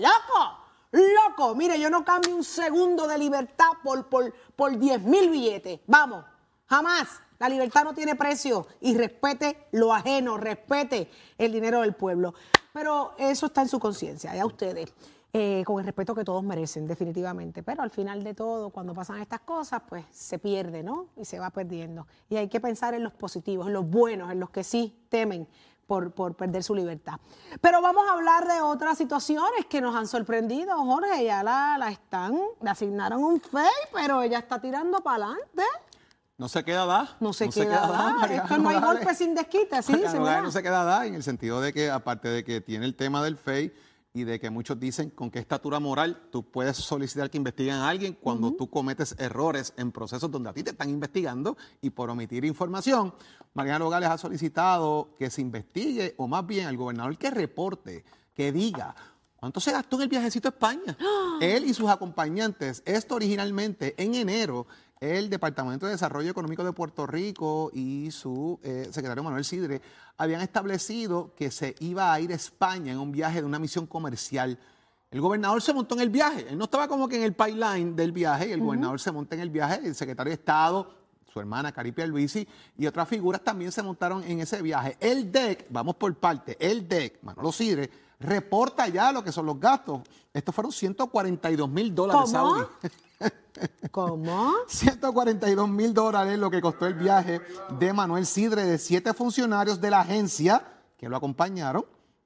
loco. 0.00 0.58
Loco, 0.90 1.54
mire, 1.54 1.78
yo 1.78 1.88
no 1.88 2.04
cambio 2.04 2.34
un 2.34 2.42
segundo 2.42 3.06
de 3.06 3.16
libertad 3.16 3.68
por, 3.84 4.08
por, 4.08 4.34
por 4.56 4.76
10 4.76 5.02
mil 5.02 5.30
billetes. 5.30 5.80
Vamos, 5.86 6.24
jamás. 6.66 7.08
La 7.38 7.48
libertad 7.48 7.84
no 7.84 7.94
tiene 7.94 8.16
precio 8.16 8.66
y 8.80 8.96
respete 8.96 9.68
lo 9.70 9.94
ajeno, 9.94 10.36
respete 10.36 11.08
el 11.36 11.52
dinero 11.52 11.82
del 11.82 11.94
pueblo. 11.94 12.34
Pero 12.72 13.14
eso 13.18 13.46
está 13.46 13.62
en 13.62 13.68
su 13.68 13.78
conciencia, 13.78 14.34
ya 14.34 14.44
ustedes, 14.44 14.92
eh, 15.32 15.62
con 15.66 15.78
el 15.78 15.84
respeto 15.84 16.14
que 16.14 16.24
todos 16.24 16.42
merecen, 16.42 16.86
definitivamente. 16.86 17.62
Pero 17.62 17.82
al 17.82 17.90
final 17.90 18.24
de 18.24 18.34
todo, 18.34 18.70
cuando 18.70 18.94
pasan 18.94 19.18
estas 19.18 19.40
cosas, 19.40 19.82
pues 19.86 20.04
se 20.10 20.38
pierde, 20.38 20.82
¿no? 20.82 21.08
Y 21.16 21.24
se 21.24 21.38
va 21.38 21.50
perdiendo. 21.50 22.06
Y 22.30 22.36
hay 22.36 22.48
que 22.48 22.60
pensar 22.60 22.94
en 22.94 23.04
los 23.04 23.12
positivos, 23.12 23.66
en 23.66 23.74
los 23.74 23.88
buenos, 23.88 24.32
en 24.32 24.40
los 24.40 24.50
que 24.50 24.64
sí 24.64 24.96
temen 25.08 25.46
por, 25.86 26.12
por 26.12 26.34
perder 26.34 26.62
su 26.62 26.74
libertad. 26.74 27.14
Pero 27.60 27.82
vamos 27.82 28.08
a 28.08 28.12
hablar 28.12 28.46
de 28.46 28.60
otras 28.60 28.96
situaciones 28.96 29.66
que 29.68 29.80
nos 29.80 29.94
han 29.94 30.06
sorprendido, 30.06 30.76
Jorge. 30.84 31.24
Ya 31.24 31.42
la, 31.42 31.76
la 31.78 31.90
están, 31.90 32.38
le 32.62 32.70
asignaron 32.70 33.22
un 33.24 33.40
FEI, 33.40 33.64
pero 33.92 34.22
ella 34.22 34.38
está 34.38 34.60
tirando 34.60 35.00
para 35.00 35.24
adelante. 35.26 35.62
No 36.38 36.48
se 36.48 36.62
queda 36.64 36.86
da. 36.86 37.16
No 37.20 37.32
se 37.32 37.48
queda 37.48 37.86
da. 37.86 38.14
Mariano 38.14 38.44
Esto 38.44 38.58
no 38.58 38.68
hay 38.68 38.80
golpe 38.80 39.14
sin 39.14 39.34
desquite, 39.34 39.76
así 39.76 39.92
Mariano 39.92 40.22
¿verdad? 40.22 40.42
no 40.42 40.52
se 40.52 40.62
queda 40.62 40.84
da 40.84 41.04
en 41.04 41.14
el 41.14 41.22
sentido 41.22 41.60
de 41.60 41.72
que, 41.72 41.90
aparte 41.90 42.28
de 42.28 42.44
que 42.44 42.60
tiene 42.60 42.86
el 42.86 42.94
tema 42.94 43.24
del 43.24 43.36
FEI 43.36 43.74
y 44.12 44.24
de 44.24 44.40
que 44.40 44.50
muchos 44.50 44.78
dicen 44.80 45.10
con 45.10 45.30
qué 45.30 45.38
estatura 45.38 45.80
moral 45.80 46.28
tú 46.30 46.50
puedes 46.50 46.76
solicitar 46.76 47.30
que 47.30 47.36
investiguen 47.36 47.74
a 47.74 47.88
alguien 47.88 48.14
cuando 48.14 48.52
tú 48.52 48.68
cometes 48.68 49.14
errores 49.18 49.74
en 49.76 49.92
procesos 49.92 50.30
donde 50.30 50.50
a 50.50 50.52
ti 50.52 50.62
te 50.62 50.70
están 50.70 50.88
investigando 50.88 51.56
y 51.80 51.90
por 51.90 52.10
omitir 52.10 52.44
información, 52.44 53.14
Mariano 53.54 53.84
Nogales 53.84 54.08
ha 54.08 54.18
solicitado 54.18 55.14
que 55.18 55.30
se 55.30 55.40
investigue 55.40 56.14
o 56.16 56.26
más 56.26 56.46
bien 56.46 56.66
al 56.66 56.76
gobernador 56.76 57.16
que 57.18 57.30
reporte, 57.30 58.04
que 58.34 58.52
diga 58.52 58.94
¿Cuánto 59.38 59.60
se 59.60 59.70
gastó 59.70 59.94
en 59.96 60.02
el 60.02 60.08
viajecito 60.08 60.48
a 60.48 60.50
España? 60.50 60.96
Él 61.40 61.64
y 61.64 61.72
sus 61.72 61.88
acompañantes, 61.88 62.82
esto 62.84 63.14
originalmente 63.14 63.94
en 63.96 64.16
enero, 64.16 64.66
el 65.00 65.30
Departamento 65.30 65.86
de 65.86 65.92
Desarrollo 65.92 66.30
Económico 66.30 66.64
de 66.64 66.72
Puerto 66.72 67.06
Rico 67.06 67.70
y 67.72 68.10
su 68.10 68.58
eh, 68.62 68.88
secretario 68.90 69.22
Manuel 69.22 69.44
Sidre 69.44 69.80
habían 70.16 70.40
establecido 70.40 71.34
que 71.36 71.50
se 71.50 71.74
iba 71.80 72.12
a 72.12 72.20
ir 72.20 72.32
a 72.32 72.34
España 72.34 72.92
en 72.92 72.98
un 72.98 73.12
viaje 73.12 73.40
de 73.40 73.46
una 73.46 73.58
misión 73.58 73.86
comercial. 73.86 74.58
El 75.10 75.20
gobernador 75.20 75.62
se 75.62 75.72
montó 75.72 75.94
en 75.94 76.02
el 76.02 76.10
viaje, 76.10 76.46
él 76.50 76.58
no 76.58 76.64
estaba 76.64 76.88
como 76.88 77.08
que 77.08 77.16
en 77.16 77.22
el 77.22 77.32
pipeline 77.32 77.96
del 77.96 78.12
viaje, 78.12 78.48
y 78.48 78.52
el 78.52 78.60
gobernador 78.60 79.00
se 79.00 79.10
monta 79.10 79.36
en 79.36 79.40
el 79.40 79.50
viaje, 79.50 79.80
el 79.84 79.94
secretario 79.94 80.30
de 80.30 80.34
Estado, 80.34 80.94
su 81.32 81.40
hermana 81.40 81.72
Caripia 81.72 82.06
Luisi 82.06 82.46
y 82.76 82.86
otras 82.86 83.08
figuras 83.08 83.42
también 83.42 83.70
se 83.70 83.82
montaron 83.82 84.22
en 84.24 84.40
ese 84.40 84.60
viaje. 84.62 84.96
El 85.00 85.30
DEC, 85.30 85.66
vamos 85.70 85.96
por 85.96 86.14
parte, 86.16 86.56
el 86.60 86.88
DEC, 86.88 87.22
Manolo 87.22 87.52
Sidre, 87.52 87.90
reporta 88.20 88.88
ya 88.88 89.12
lo 89.12 89.22
que 89.22 89.32
son 89.32 89.46
los 89.46 89.58
gastos. 89.58 90.00
Estos 90.32 90.54
fueron 90.54 90.72
142 90.72 91.68
mil 91.68 91.94
dólares, 91.94 92.32
¿Cómo? 92.32 92.68
¿Cómo? 93.90 94.52
142 94.68 95.68
mil 95.68 95.94
dólares 95.94 96.38
lo 96.38 96.50
que 96.50 96.60
costó 96.60 96.86
el 96.86 96.94
viaje 96.94 97.40
de 97.78 97.92
Manuel 97.92 98.26
Sidre, 98.26 98.64
de 98.64 98.78
siete 98.78 99.14
funcionarios 99.14 99.80
de 99.80 99.90
la 99.90 100.00
agencia 100.00 100.62
que 100.96 101.08
lo 101.08 101.16
acompañaron. 101.16 101.84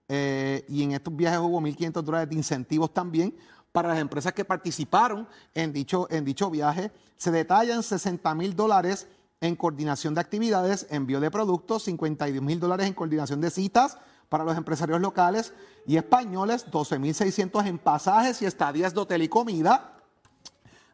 Eh, 0.08 0.64
y 0.68 0.82
en 0.82 0.92
estos 0.92 1.14
viajes 1.14 1.40
hubo 1.40 1.60
1.500 1.60 2.02
dólares 2.02 2.28
de 2.28 2.34
incentivos 2.34 2.92
también 2.92 3.34
para 3.70 3.88
las 3.88 3.98
empresas 3.98 4.34
que 4.34 4.44
participaron 4.44 5.26
en 5.54 5.72
dicho, 5.72 6.06
en 6.10 6.24
dicho 6.24 6.50
viaje. 6.50 6.90
Se 7.16 7.30
detallan 7.30 7.82
60 7.82 8.34
mil 8.34 8.54
dólares 8.54 9.06
en 9.40 9.56
coordinación 9.56 10.14
de 10.14 10.20
actividades, 10.20 10.86
envío 10.90 11.18
de 11.20 11.30
productos, 11.30 11.84
52 11.84 12.42
mil 12.42 12.60
dólares 12.60 12.86
en 12.86 12.94
coordinación 12.94 13.40
de 13.40 13.50
citas 13.50 13.98
para 14.32 14.44
los 14.44 14.56
empresarios 14.56 14.98
locales 14.98 15.52
y 15.86 15.98
españoles, 15.98 16.64
12.600 16.70 17.66
en 17.66 17.78
pasajes 17.78 18.40
y 18.40 18.46
estadías 18.46 18.94
de 18.94 19.00
hotel 19.00 19.20
y 19.20 19.28
comida, 19.28 19.92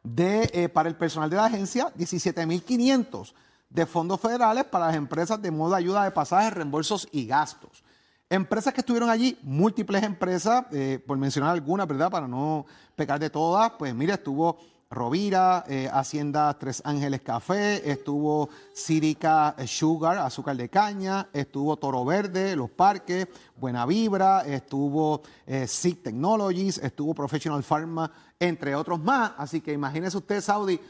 de, 0.03 0.51
eh, 0.53 0.68
para 0.68 0.88
el 0.88 0.96
personal 0.96 1.31
de 1.31 1.37
la 1.37 1.44
agencia, 1.44 1.94
17.500 1.96 3.33
de 3.70 3.87
fondos 3.87 4.20
federales 4.20 4.64
para 4.64 4.88
las 4.88 4.96
empresas 4.96 5.40
de 5.40 5.53
modo 5.53 5.70
de 5.70 5.77
ayuda 5.77 6.03
de 6.03 6.11
pasajes, 6.11 6.53
reembolsos 6.53 7.07
y 7.12 7.29
gastos. 7.29 7.85
Empresas 8.29 8.74
que 8.74 8.81
estuvieron 8.81 9.09
allí, 9.09 9.38
múltiples 9.44 10.03
empresas, 10.03 10.64
eh, 10.72 11.01
por 11.07 11.16
mencionar 11.16 11.53
algunas, 11.53 11.87
¿verdad? 11.87 12.11
Para 12.11 12.27
no 12.27 12.66
pecar 12.96 13.20
de 13.20 13.31
todas, 13.31 13.70
pues 13.79 13.94
mira, 13.94 14.14
estuvo 14.14 14.59
Rovira, 14.90 15.64
eh, 15.68 15.88
Hacienda 15.92 16.57
Tres 16.59 16.81
Ángeles 16.85 17.20
Café, 17.20 17.90
estuvo 17.90 18.48
Círica 18.74 19.55
Sugar, 19.66 20.16
azúcar 20.18 20.57
de 20.57 20.70
caña, 20.70 21.29
estuvo 21.33 21.77
Toro 21.77 22.07
Verde, 22.07 22.57
Los 22.57 22.70
Parques, 22.70 23.29
Buena 23.57 23.85
Vibra, 23.85 24.46
estuvo 24.46 25.20
eh, 25.46 25.66
Technologies, 26.03 26.79
estuvo 26.79 27.14
Professional 27.14 27.62
Pharma, 27.62 28.11
entre 28.40 28.74
otros 28.74 28.98
más. 28.98 29.33
Así 29.37 29.61
que 29.61 29.74
imagínese 29.74 30.16
usted, 30.16 30.40
Saudi, 30.40 30.81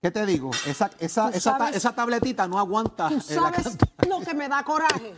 ¿qué 0.00 0.10
te 0.12 0.24
digo? 0.24 0.52
Esa, 0.64 0.88
esa, 1.00 1.30
esa, 1.30 1.58
ta- 1.58 1.70
esa 1.70 1.92
tabletita 1.92 2.46
no 2.46 2.60
aguanta. 2.60 3.08
¿Tú 3.08 3.14
eh, 3.14 3.34
la 3.34 3.52
sabes 3.52 3.76
lo 4.08 4.20
que 4.20 4.34
me 4.34 4.48
da 4.48 4.62
coraje? 4.64 5.14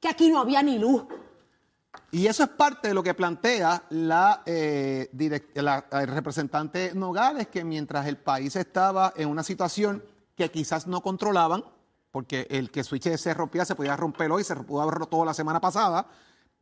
que 0.00 0.08
aquí 0.08 0.30
no 0.30 0.38
había 0.38 0.62
ni 0.62 0.78
luz. 0.78 1.02
Y 2.10 2.26
eso 2.26 2.42
es 2.44 2.48
parte 2.50 2.88
de 2.88 2.94
lo 2.94 3.02
que 3.02 3.14
plantea 3.14 3.82
la, 3.90 4.42
eh, 4.46 5.10
la- 5.54 5.84
representante 6.06 6.92
Nogales, 6.94 7.48
que 7.48 7.64
mientras 7.64 8.06
el 8.06 8.16
país 8.16 8.56
estaba 8.56 9.12
en 9.16 9.28
una 9.28 9.42
situación 9.42 10.02
que 10.36 10.50
quizás 10.50 10.86
no 10.86 11.00
controlaban, 11.02 11.64
porque 12.10 12.46
el 12.50 12.70
que 12.70 12.84
switch 12.84 13.16
se 13.16 13.34
rompía 13.34 13.64
se 13.64 13.74
podía 13.74 13.96
romper 13.96 14.30
hoy, 14.32 14.44
se 14.44 14.56
pudo 14.56 14.82
haber 14.82 14.94
roto 14.94 15.24
la 15.24 15.34
semana 15.34 15.60
pasada, 15.60 16.06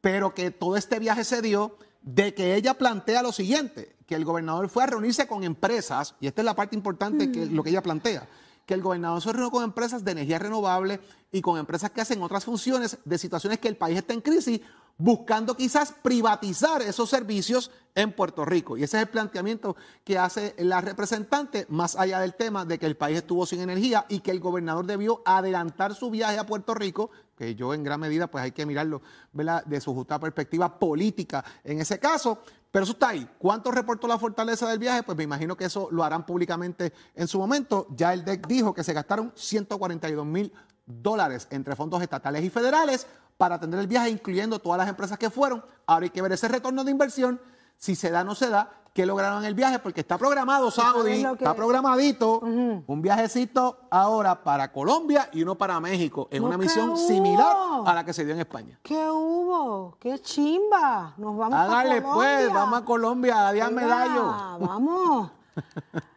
pero 0.01 0.35
que 0.35 0.51
todo 0.51 0.77
este 0.77 0.99
viaje 0.99 1.25
se 1.25 1.41
dio 1.43 1.77
de 2.03 2.35
que 2.35 2.55
ella 2.55 2.75
plantea 2.75 3.23
lo 3.23 3.33
siguiente, 3.33 3.97
que 4.07 4.15
el 4.15 4.25
gobernador 4.25 4.69
fue 4.69 4.85
a 4.85 4.87
reunirse 4.87 5.27
con 5.27 5.43
empresas, 5.45 6.15
y 6.21 6.27
esta 6.27 6.41
es 6.41 6.45
la 6.45 6.55
parte 6.55 6.77
importante 6.77 7.31
que 7.33 7.47
lo 7.47 7.63
que 7.63 7.71
ella 7.71 7.83
plantea, 7.83 8.29
que 8.67 8.75
el 8.75 8.83
gobernador 8.83 9.23
se 9.23 9.33
reunió 9.33 9.51
con 9.51 9.65
empresas 9.65 10.05
de 10.05 10.13
energía 10.13 10.39
renovable 10.39 11.01
y 11.33 11.41
con 11.41 11.59
empresas 11.59 11.91
que 11.91 12.01
hacen 12.01 12.21
otras 12.23 12.45
funciones 12.45 12.99
de 13.05 13.17
situaciones 13.17 13.61
que 13.61 13.69
el 13.69 13.77
país 13.77 13.97
está 13.97 14.13
en 14.13 14.21
crisis, 14.21 14.61
buscando 14.99 15.57
quizás 15.57 15.93
privatizar 16.03 16.83
esos 16.83 17.09
servicios 17.09 17.71
en 17.95 18.13
Puerto 18.13 18.45
Rico. 18.45 18.77
Y 18.77 18.83
ese 18.83 18.97
es 18.97 19.03
el 19.05 19.09
planteamiento 19.09 19.77
que 20.05 20.19
hace 20.19 20.55
la 20.59 20.81
representante, 20.81 21.67
más 21.69 21.97
allá 21.97 22.21
del 22.21 22.35
tema 22.35 22.65
de 22.65 22.79
que 22.79 22.87
el 22.87 22.97
país 22.97 23.19
estuvo 23.19 23.47
sin 23.47 23.61
energía 23.61 24.07
y 24.09 24.21
que 24.21 24.31
el 24.31 24.41
gobernador 24.41 24.87
debió 24.87 25.23
adelantar 25.25 25.95
su 25.95 26.11
viaje 26.11 26.39
a 26.39 26.47
Puerto 26.47 26.75
Rico, 26.75 27.11
que 27.37 27.55
yo 27.55 27.75
en 27.75 27.85
gran 27.85 28.01
medida 28.01 28.27
pues 28.31 28.43
hay 28.43 28.53
que 28.53 28.67
mirarlo 28.67 29.03
de 29.33 29.81
su 29.81 29.95
justa 29.95 30.19
perspectiva 30.19 30.79
política 30.79 31.45
en 31.63 31.81
ese 31.81 31.99
caso. 31.99 32.41
Pero 32.77 32.85
eso 32.85 32.93
está 32.93 33.09
ahí. 33.09 33.27
¿Cuánto 33.39 33.71
reportó 33.71 34.07
la 34.07 34.19
fortaleza 34.19 34.69
del 34.69 34.79
viaje? 34.79 35.03
Pues 35.03 35.17
me 35.17 35.25
imagino 35.25 35.57
que 35.57 35.65
eso 35.65 35.89
lo 35.91 36.05
harán 36.05 36.27
públicamente 36.27 36.93
en 37.15 37.27
su 37.27 37.39
momento. 37.39 37.87
Ya 37.97 38.13
el 38.13 38.23
DEC 38.23 38.47
dijo 38.47 38.75
que 38.75 38.85
se 38.85 38.93
gastaron 38.93 39.33
142 39.35 40.27
mil 40.27 40.53
dólares 40.85 41.49
entre 41.49 41.75
fondos 41.75 42.03
estatales 42.03 42.45
y 42.45 42.51
federales 42.51 43.07
para 43.39 43.55
atender 43.55 43.81
el 43.81 43.87
viaje, 43.87 44.11
incluyendo 44.11 44.59
todas 44.59 44.77
las 44.77 44.91
empresas 44.91 45.17
que 45.17 45.31
fueron. 45.31 45.65
Ahora 45.87 46.05
hay 46.05 46.11
que 46.11 46.21
ver 46.21 46.33
ese 46.33 46.49
retorno 46.49 46.85
de 46.85 46.91
inversión, 46.91 47.41
si 47.79 47.95
se 47.95 48.11
da 48.11 48.21
o 48.21 48.25
no 48.25 48.35
se 48.35 48.51
da, 48.51 48.71
qué 48.97 49.05
lograron 49.05 49.45
el 49.45 49.55
viaje, 49.55 49.79
porque 49.79 50.01
está 50.01 50.17
programado, 50.17 50.71
Saudi, 50.71 51.23
que- 51.23 51.33
está 51.33 51.55
programadito, 51.55 52.39
un 52.41 53.03
viajecito 53.03 53.81
ahora 53.91 54.43
para 54.43 54.73
Colombia 54.73 55.29
y 55.35 55.43
uno 55.43 55.55
para 55.55 55.79
México, 55.81 56.29
en 56.31 56.41
No, 56.43 56.49
una 56.49 56.57
¿qué 56.57 56.63
misión 56.63 56.89
hubo? 56.89 56.97
similar 56.97 57.55
a 57.85 57.93
la 57.93 58.05
que 58.07 58.15
se 58.15 58.25
dio 58.25 58.33
en 58.33 58.41
España. 58.41 58.79
¿Qué 58.83 59.11
hubo? 59.11 59.99
¡Qué 60.01 60.19
chimba! 60.21 61.13
Nos 61.19 61.37
vamos 61.37 61.59
Hágale 61.59 62.01
pa' 62.01 62.15
pues, 62.15 62.37
Colombia. 62.39 62.55
vamos 62.61 62.79
a 62.81 62.85
Colombia, 62.87 63.49
a 63.49 63.53
Díaz 63.53 63.71
Medallo. 63.71 64.25
Vamos. 64.61 65.31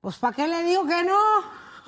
Pues 0.00 0.16
¿para 0.16 0.36
qué 0.36 0.46
le 0.46 0.62
digo 0.62 0.86
que 0.86 1.02
no? 1.02 1.12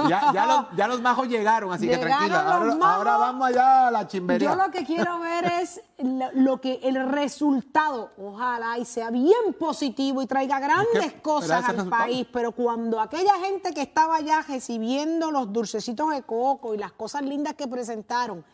Ya, 0.09 0.33
ya, 0.33 0.47
los, 0.47 0.65
ya 0.77 0.87
los 0.89 1.01
majos 1.01 1.29
llegaron, 1.29 1.73
así 1.73 1.89
que 1.89 1.99
tranquila. 1.99 2.41
Ahora, 2.83 3.17
vamos 3.17 3.49
allá 3.49 3.89
a 3.89 3.91
la 3.91 4.07
chimbería. 4.07 4.51
Yo 4.51 4.57
lo 4.57 4.71
que 4.71 4.85
quiero 4.85 5.21
ver 5.21 5.45
es 5.61 5.81
lo, 5.99 6.27
lo 6.33 6.61
que 6.61 6.81
el 6.83 7.09
resultado, 7.09 8.13
ojalá 8.19 8.79
y 8.79 8.85
sea 8.85 9.11
bien 9.11 9.55
positivo 9.59 10.23
y 10.23 10.27
traiga 10.27 10.59
grandes 10.61 10.95
Es 10.95 11.01
que, 11.01 11.11
pero 11.11 11.23
cosas 11.23 11.65
al 11.69 11.77
resultado. 11.77 12.03
país, 12.03 12.27
pero 12.33 12.53
cuando 12.53 13.01
aquella 13.01 13.35
gente 13.45 13.73
que 13.75 13.83
estaba 13.83 14.17
allá 14.17 14.43
recibiendo 14.47 15.31
los 15.31 15.53
dulcecitos 15.53 16.11
de 16.11 16.23
coco 16.23 16.75
y 16.75 16.79
las 16.79 16.93
cosas 16.93 17.23
lindas 17.23 17.55
que 17.55 17.67
presentaron, 17.69 18.45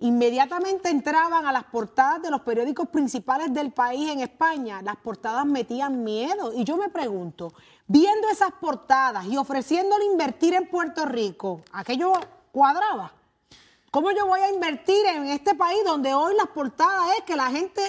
inmediatamente 0.00 0.88
entraban 0.90 1.46
a 1.46 1.52
las 1.52 1.64
portadas 1.64 2.20
de 2.22 2.30
los 2.30 2.40
periódicos 2.40 2.88
principales 2.88 3.54
del 3.54 3.72
país 3.72 4.10
en 4.10 4.18
España, 4.20 4.82
las 4.82 4.96
portadas 4.96 5.46
metían 5.46 6.02
miedo. 6.02 6.52
Y 6.52 6.64
yo 6.64 6.76
me 6.76 6.88
pregunto, 6.88 7.52
viendo 7.86 8.28
esas 8.28 8.52
portadas 8.52 9.26
y 9.26 9.36
ofreciéndole 9.36 10.04
invertir 10.06 10.54
en 10.54 10.68
Puerto 10.68 11.04
Rico, 11.04 11.62
aquello 11.72 12.12
cuadraba. 12.50 13.12
¿Cómo 13.90 14.10
yo 14.10 14.26
voy 14.26 14.40
a 14.40 14.50
invertir 14.50 15.04
en 15.06 15.26
este 15.26 15.54
país 15.54 15.80
donde 15.84 16.14
hoy 16.14 16.34
las 16.34 16.46
portadas 16.46 17.10
es 17.18 17.24
que 17.24 17.36
la 17.36 17.50
gente 17.50 17.82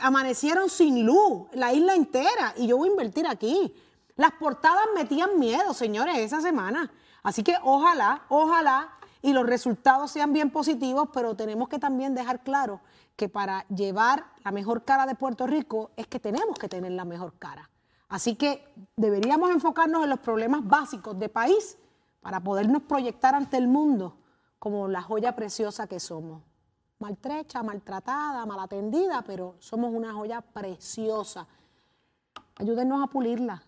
amanecieron 0.00 0.70
sin 0.70 1.04
luz, 1.04 1.48
la 1.52 1.72
isla 1.72 1.94
entera, 1.94 2.54
y 2.56 2.68
yo 2.68 2.76
voy 2.76 2.88
a 2.88 2.92
invertir 2.92 3.26
aquí? 3.26 3.74
Las 4.14 4.30
portadas 4.32 4.86
metían 4.94 5.38
miedo, 5.38 5.74
señores, 5.74 6.16
esa 6.18 6.40
semana. 6.40 6.92
Así 7.24 7.42
que 7.42 7.56
ojalá, 7.64 8.22
ojalá, 8.28 8.92
y 9.20 9.32
los 9.32 9.44
resultados 9.44 10.12
sean 10.12 10.32
bien 10.32 10.50
positivos, 10.50 11.08
pero 11.12 11.34
tenemos 11.34 11.68
que 11.68 11.80
también 11.80 12.14
dejar 12.14 12.44
claro 12.44 12.80
que 13.16 13.28
para 13.28 13.66
llevar 13.66 14.26
la 14.44 14.52
mejor 14.52 14.84
cara 14.84 15.06
de 15.06 15.16
Puerto 15.16 15.48
Rico 15.48 15.90
es 15.96 16.06
que 16.06 16.20
tenemos 16.20 16.56
que 16.56 16.68
tener 16.68 16.92
la 16.92 17.04
mejor 17.04 17.34
cara. 17.36 17.68
Así 18.08 18.36
que 18.36 18.64
deberíamos 18.96 19.50
enfocarnos 19.50 20.04
en 20.04 20.10
los 20.10 20.20
problemas 20.20 20.66
básicos 20.66 21.18
de 21.18 21.28
país 21.28 21.78
para 22.20 22.40
podernos 22.40 22.82
proyectar 22.82 23.34
ante 23.34 23.56
el 23.56 23.68
mundo 23.68 24.16
como 24.58 24.88
la 24.88 25.02
joya 25.02 25.34
preciosa 25.34 25.86
que 25.86 26.00
somos. 26.00 26.42
Maltrecha, 26.98 27.62
maltratada, 27.62 28.46
mal 28.46 28.60
atendida, 28.60 29.22
pero 29.22 29.56
somos 29.58 29.92
una 29.92 30.12
joya 30.12 30.40
preciosa. 30.40 31.46
Ayúdennos 32.56 33.02
a 33.02 33.08
pulirla, 33.08 33.62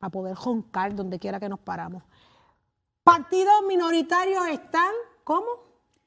a 0.00 0.08
poder 0.10 0.34
joncar 0.34 0.94
donde 0.94 1.18
quiera 1.18 1.38
que 1.38 1.48
nos 1.48 1.60
paramos. 1.60 2.02
Partidos 3.04 3.62
minoritarios 3.68 4.46
están, 4.48 4.92
¿cómo? 5.22 5.46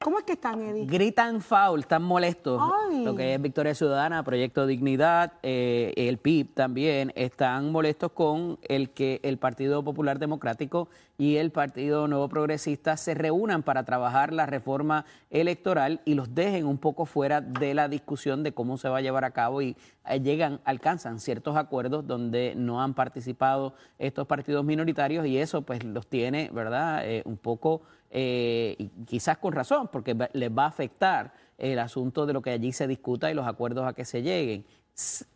¿Cómo 0.00 0.20
es 0.20 0.24
que 0.24 0.34
están, 0.34 0.60
Eddie? 0.62 0.86
Gritan 0.86 1.40
foul, 1.40 1.80
están 1.80 2.04
molestos. 2.04 2.62
Ay. 2.62 3.04
Lo 3.04 3.16
que 3.16 3.34
es 3.34 3.42
Victoria 3.42 3.74
Ciudadana, 3.74 4.22
Proyecto 4.22 4.64
Dignidad, 4.64 5.32
eh, 5.42 5.92
el 5.96 6.18
PIB 6.18 6.54
también, 6.54 7.12
están 7.16 7.72
molestos 7.72 8.12
con 8.12 8.60
el 8.62 8.90
que 8.90 9.18
el 9.24 9.38
Partido 9.38 9.82
Popular 9.82 10.20
Democrático 10.20 10.88
y 11.16 11.38
el 11.38 11.50
Partido 11.50 12.06
Nuevo 12.06 12.28
Progresista 12.28 12.96
se 12.96 13.14
reúnan 13.14 13.64
para 13.64 13.82
trabajar 13.82 14.32
la 14.32 14.46
reforma 14.46 15.04
electoral 15.30 16.00
y 16.04 16.14
los 16.14 16.32
dejen 16.32 16.66
un 16.66 16.78
poco 16.78 17.04
fuera 17.04 17.40
de 17.40 17.74
la 17.74 17.88
discusión 17.88 18.44
de 18.44 18.52
cómo 18.52 18.78
se 18.78 18.88
va 18.88 18.98
a 18.98 19.02
llevar 19.02 19.24
a 19.24 19.32
cabo 19.32 19.62
y 19.62 19.76
llegan, 20.16 20.60
alcanzan 20.64 21.20
ciertos 21.20 21.56
acuerdos 21.56 22.06
donde 22.06 22.54
no 22.56 22.82
han 22.82 22.94
participado 22.94 23.74
estos 23.98 24.26
partidos 24.26 24.64
minoritarios 24.64 25.26
y 25.26 25.38
eso 25.38 25.62
pues 25.62 25.84
los 25.84 26.06
tiene, 26.06 26.50
¿verdad? 26.52 27.02
Eh, 27.04 27.22
un 27.24 27.36
poco 27.36 27.82
eh, 28.10 28.74
y 28.78 28.88
quizás 29.04 29.38
con 29.38 29.52
razón, 29.52 29.88
porque 29.92 30.16
les 30.32 30.50
va 30.50 30.64
a 30.64 30.68
afectar 30.68 31.32
el 31.58 31.78
asunto 31.78 32.24
de 32.24 32.32
lo 32.32 32.40
que 32.40 32.50
allí 32.50 32.72
se 32.72 32.86
discuta 32.86 33.30
y 33.30 33.34
los 33.34 33.46
acuerdos 33.46 33.86
a 33.86 33.92
que 33.92 34.04
se 34.04 34.22
lleguen. 34.22 34.64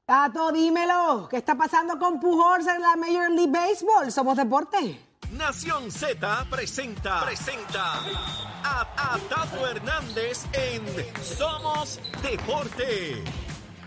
Tato, 0.06 0.52
dímelo. 0.52 1.28
¿Qué 1.28 1.38
está 1.38 1.58
pasando 1.58 1.98
con 1.98 2.20
Pujols 2.20 2.68
en 2.68 2.80
la 2.80 2.96
Major 2.96 3.32
League 3.32 3.52
Baseball? 3.52 4.12
Somos 4.12 4.38
deporte. 4.38 5.15
Nación 5.32 5.92
Z 5.92 6.48
presenta, 6.50 7.24
a, 8.64 9.20
Tato 9.30 9.68
Hernández 9.68 10.46
en 10.54 10.82
Somos 11.24 12.00
Deporte. 12.22 13.24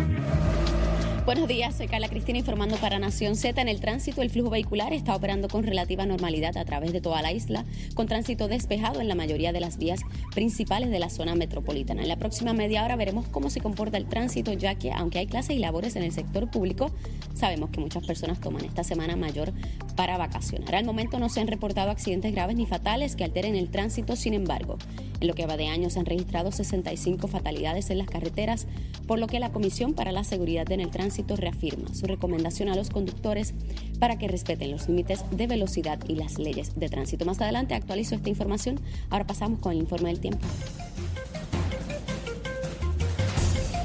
Buenos 1.30 1.46
días, 1.46 1.76
soy 1.76 1.86
Carla 1.86 2.08
Cristina 2.08 2.40
informando 2.40 2.74
para 2.78 2.98
Nación 2.98 3.36
Z. 3.36 3.60
En 3.60 3.68
el 3.68 3.78
tránsito, 3.78 4.20
el 4.20 4.30
flujo 4.30 4.50
vehicular 4.50 4.92
está 4.92 5.14
operando 5.14 5.46
con 5.46 5.62
relativa 5.62 6.04
normalidad 6.04 6.56
a 6.56 6.64
través 6.64 6.92
de 6.92 7.00
toda 7.00 7.22
la 7.22 7.30
isla, 7.30 7.64
con 7.94 8.08
tránsito 8.08 8.48
despejado 8.48 9.00
en 9.00 9.06
la 9.06 9.14
mayoría 9.14 9.52
de 9.52 9.60
las 9.60 9.78
vías 9.78 10.00
principales 10.34 10.90
de 10.90 10.98
la 10.98 11.08
zona 11.08 11.36
metropolitana. 11.36 12.02
En 12.02 12.08
la 12.08 12.16
próxima 12.16 12.52
media 12.52 12.84
hora 12.84 12.96
veremos 12.96 13.28
cómo 13.28 13.48
se 13.48 13.60
comporta 13.60 13.96
el 13.96 14.06
tránsito, 14.06 14.52
ya 14.54 14.74
que 14.74 14.90
aunque 14.90 15.20
hay 15.20 15.28
clases 15.28 15.54
y 15.54 15.60
labores 15.60 15.94
en 15.94 16.02
el 16.02 16.10
sector 16.10 16.50
público, 16.50 16.90
sabemos 17.32 17.70
que 17.70 17.78
muchas 17.78 18.04
personas 18.04 18.40
toman 18.40 18.64
esta 18.64 18.82
semana 18.82 19.14
mayor 19.14 19.52
para 19.96 20.18
vacacionar. 20.18 20.74
Al 20.74 20.84
momento 20.84 21.18
no 21.18 21.28
se 21.28 21.40
han 21.40 21.46
reportado 21.46 21.90
accidentes 21.90 22.32
graves 22.32 22.56
ni 22.56 22.66
fatales 22.66 23.16
que 23.16 23.24
alteren 23.24 23.56
el 23.56 23.70
tránsito, 23.70 24.16
sin 24.16 24.34
embargo, 24.34 24.78
en 25.20 25.28
lo 25.28 25.34
que 25.34 25.46
va 25.46 25.56
de 25.56 25.68
año 25.68 25.90
se 25.90 25.98
han 25.98 26.06
registrado 26.06 26.50
65 26.50 27.28
fatalidades 27.28 27.90
en 27.90 27.98
las 27.98 28.08
carreteras, 28.08 28.66
por 29.06 29.18
lo 29.18 29.26
que 29.26 29.40
la 29.40 29.52
Comisión 29.52 29.92
para 29.92 30.12
la 30.12 30.24
Seguridad 30.24 30.70
en 30.72 30.80
el 30.80 30.90
Tránsito 30.90 31.36
reafirma 31.36 31.94
su 31.94 32.06
recomendación 32.06 32.68
a 32.68 32.76
los 32.76 32.90
conductores 32.90 33.54
para 33.98 34.18
que 34.18 34.28
respeten 34.28 34.70
los 34.70 34.88
límites 34.88 35.24
de 35.30 35.46
velocidad 35.46 35.98
y 36.08 36.14
las 36.14 36.38
leyes 36.38 36.78
de 36.78 36.88
tránsito. 36.88 37.24
Más 37.26 37.40
adelante 37.40 37.74
actualizo 37.74 38.14
esta 38.14 38.30
información. 38.30 38.80
Ahora 39.10 39.26
pasamos 39.26 39.60
con 39.60 39.72
el 39.72 39.78
informe 39.78 40.08
del 40.08 40.20
tiempo. 40.20 40.46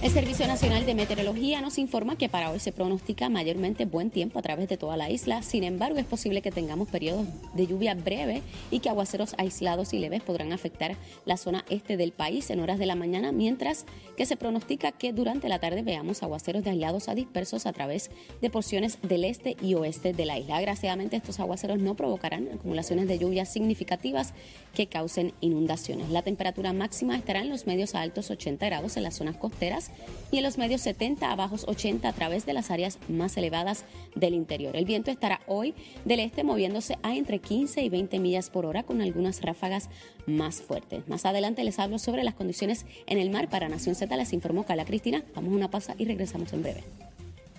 El 0.06 0.12
Servicio 0.12 0.46
Nacional 0.46 0.86
de 0.86 0.94
Meteorología 0.94 1.62
nos 1.62 1.80
informa 1.80 2.15
que 2.15 2.30
para 2.30 2.52
hoy 2.52 2.60
se 2.60 2.72
pronostica 2.72 3.28
mayormente 3.28 3.86
buen 3.86 4.12
tiempo 4.12 4.38
a 4.38 4.44
través 4.44 4.70
de 4.70 4.78
toda 4.78 4.98
la 4.98 5.10
isla. 5.10 5.41
Sin 5.41 5.63
embargo, 5.63 5.98
es 5.98 6.06
posible 6.06 6.44
que 6.44 6.52
tengamos 6.52 6.88
periodos 6.89 7.26
de 7.56 7.65
lluvia 7.65 7.96
breve 7.96 8.44
y 8.70 8.82
que 8.82 8.89
aguaceros 8.89 9.34
aislados 9.39 9.94
y 9.94 9.98
leves 9.98 10.22
podrán 10.22 10.54
afectar 10.54 10.96
la 11.26 11.38
zona 11.38 11.65
este 11.72 11.98
del 11.98 12.12
país 12.12 12.52
en 12.52 12.60
horas 12.60 12.78
de 12.78 12.86
la 12.86 12.94
mañana, 12.94 13.32
mientras 13.32 13.88
que 14.15 14.25
se 14.25 14.38
pronostica 14.38 14.91
que 14.91 15.13
durante 15.13 15.49
la 15.49 15.60
tarde 15.60 15.82
veamos 15.82 16.23
aguaceros 16.23 16.63
de 16.63 16.71
aislados 16.71 17.10
a 17.10 17.15
dispersos 17.15 17.65
a 17.65 17.73
través 17.73 18.12
de 18.41 18.49
porciones 18.49 18.99
del 19.01 19.25
este 19.25 19.58
y 19.62 19.75
oeste 19.75 20.13
de 20.13 20.25
la 20.25 20.38
isla. 20.38 20.58
Agraciadamente, 20.58 21.17
estos 21.17 21.39
aguaceros 21.39 21.80
no 21.80 21.95
provocarán 21.95 22.49
acumulaciones 22.54 23.08
de 23.08 23.19
lluvias 23.19 23.51
significativas 23.51 24.34
que 24.73 24.88
causen 24.88 25.34
inundaciones. 25.41 26.10
La 26.10 26.21
temperatura 26.21 26.73
máxima 26.73 27.15
estará 27.15 27.41
en 27.41 27.49
los 27.49 27.67
medios 27.67 27.95
a 27.95 28.01
altos 28.01 28.30
80 28.30 28.65
grados 28.65 28.97
en 28.97 29.04
las 29.04 29.15
zonas 29.15 29.38
costeras 29.38 29.91
y 30.32 30.38
en 30.38 30.43
los 30.43 30.58
medios 30.58 30.82
70 30.82 31.32
a 31.32 31.36
bajos 31.36 31.65
80 31.67 32.08
a 32.08 32.13
través 32.13 32.45
de 32.45 32.54
las 32.54 32.71
áreas 32.71 32.99
más 33.08 33.38
elevadas 33.38 33.86
del 34.15 34.34
interior. 34.34 34.75
El 34.75 34.86
viento 34.86 35.12
estará 35.12 35.41
hoy 35.47 35.73
del 36.06 36.19
este 36.19 36.43
moviéndose 36.43 36.97
a 37.04 37.15
entre 37.15 37.39
15 37.39 37.82
y 37.82 37.89
20 37.89 38.19
millas 38.19 38.49
por 38.49 38.65
hora 38.65 38.84
con 38.84 39.01
algunas 39.01 39.41
ráfagas 39.41 39.89
más 40.25 40.61
fuertes. 40.61 41.07
Más 41.07 41.25
adelante 41.25 41.63
les 41.63 41.79
hablo 41.79 41.99
sobre 41.99 42.23
las 42.23 42.35
condiciones 42.35 42.85
en 43.07 43.17
el 43.17 43.29
mar. 43.29 43.49
Para 43.49 43.69
Nación 43.69 43.95
Z 43.95 44.15
les 44.15 44.33
informó 44.33 44.65
Carla 44.65 44.85
Cristina. 44.85 45.23
Vamos 45.35 45.53
una 45.53 45.69
pausa 45.69 45.95
y 45.97 46.05
regresamos 46.05 46.51
en 46.53 46.63
breve. 46.63 46.83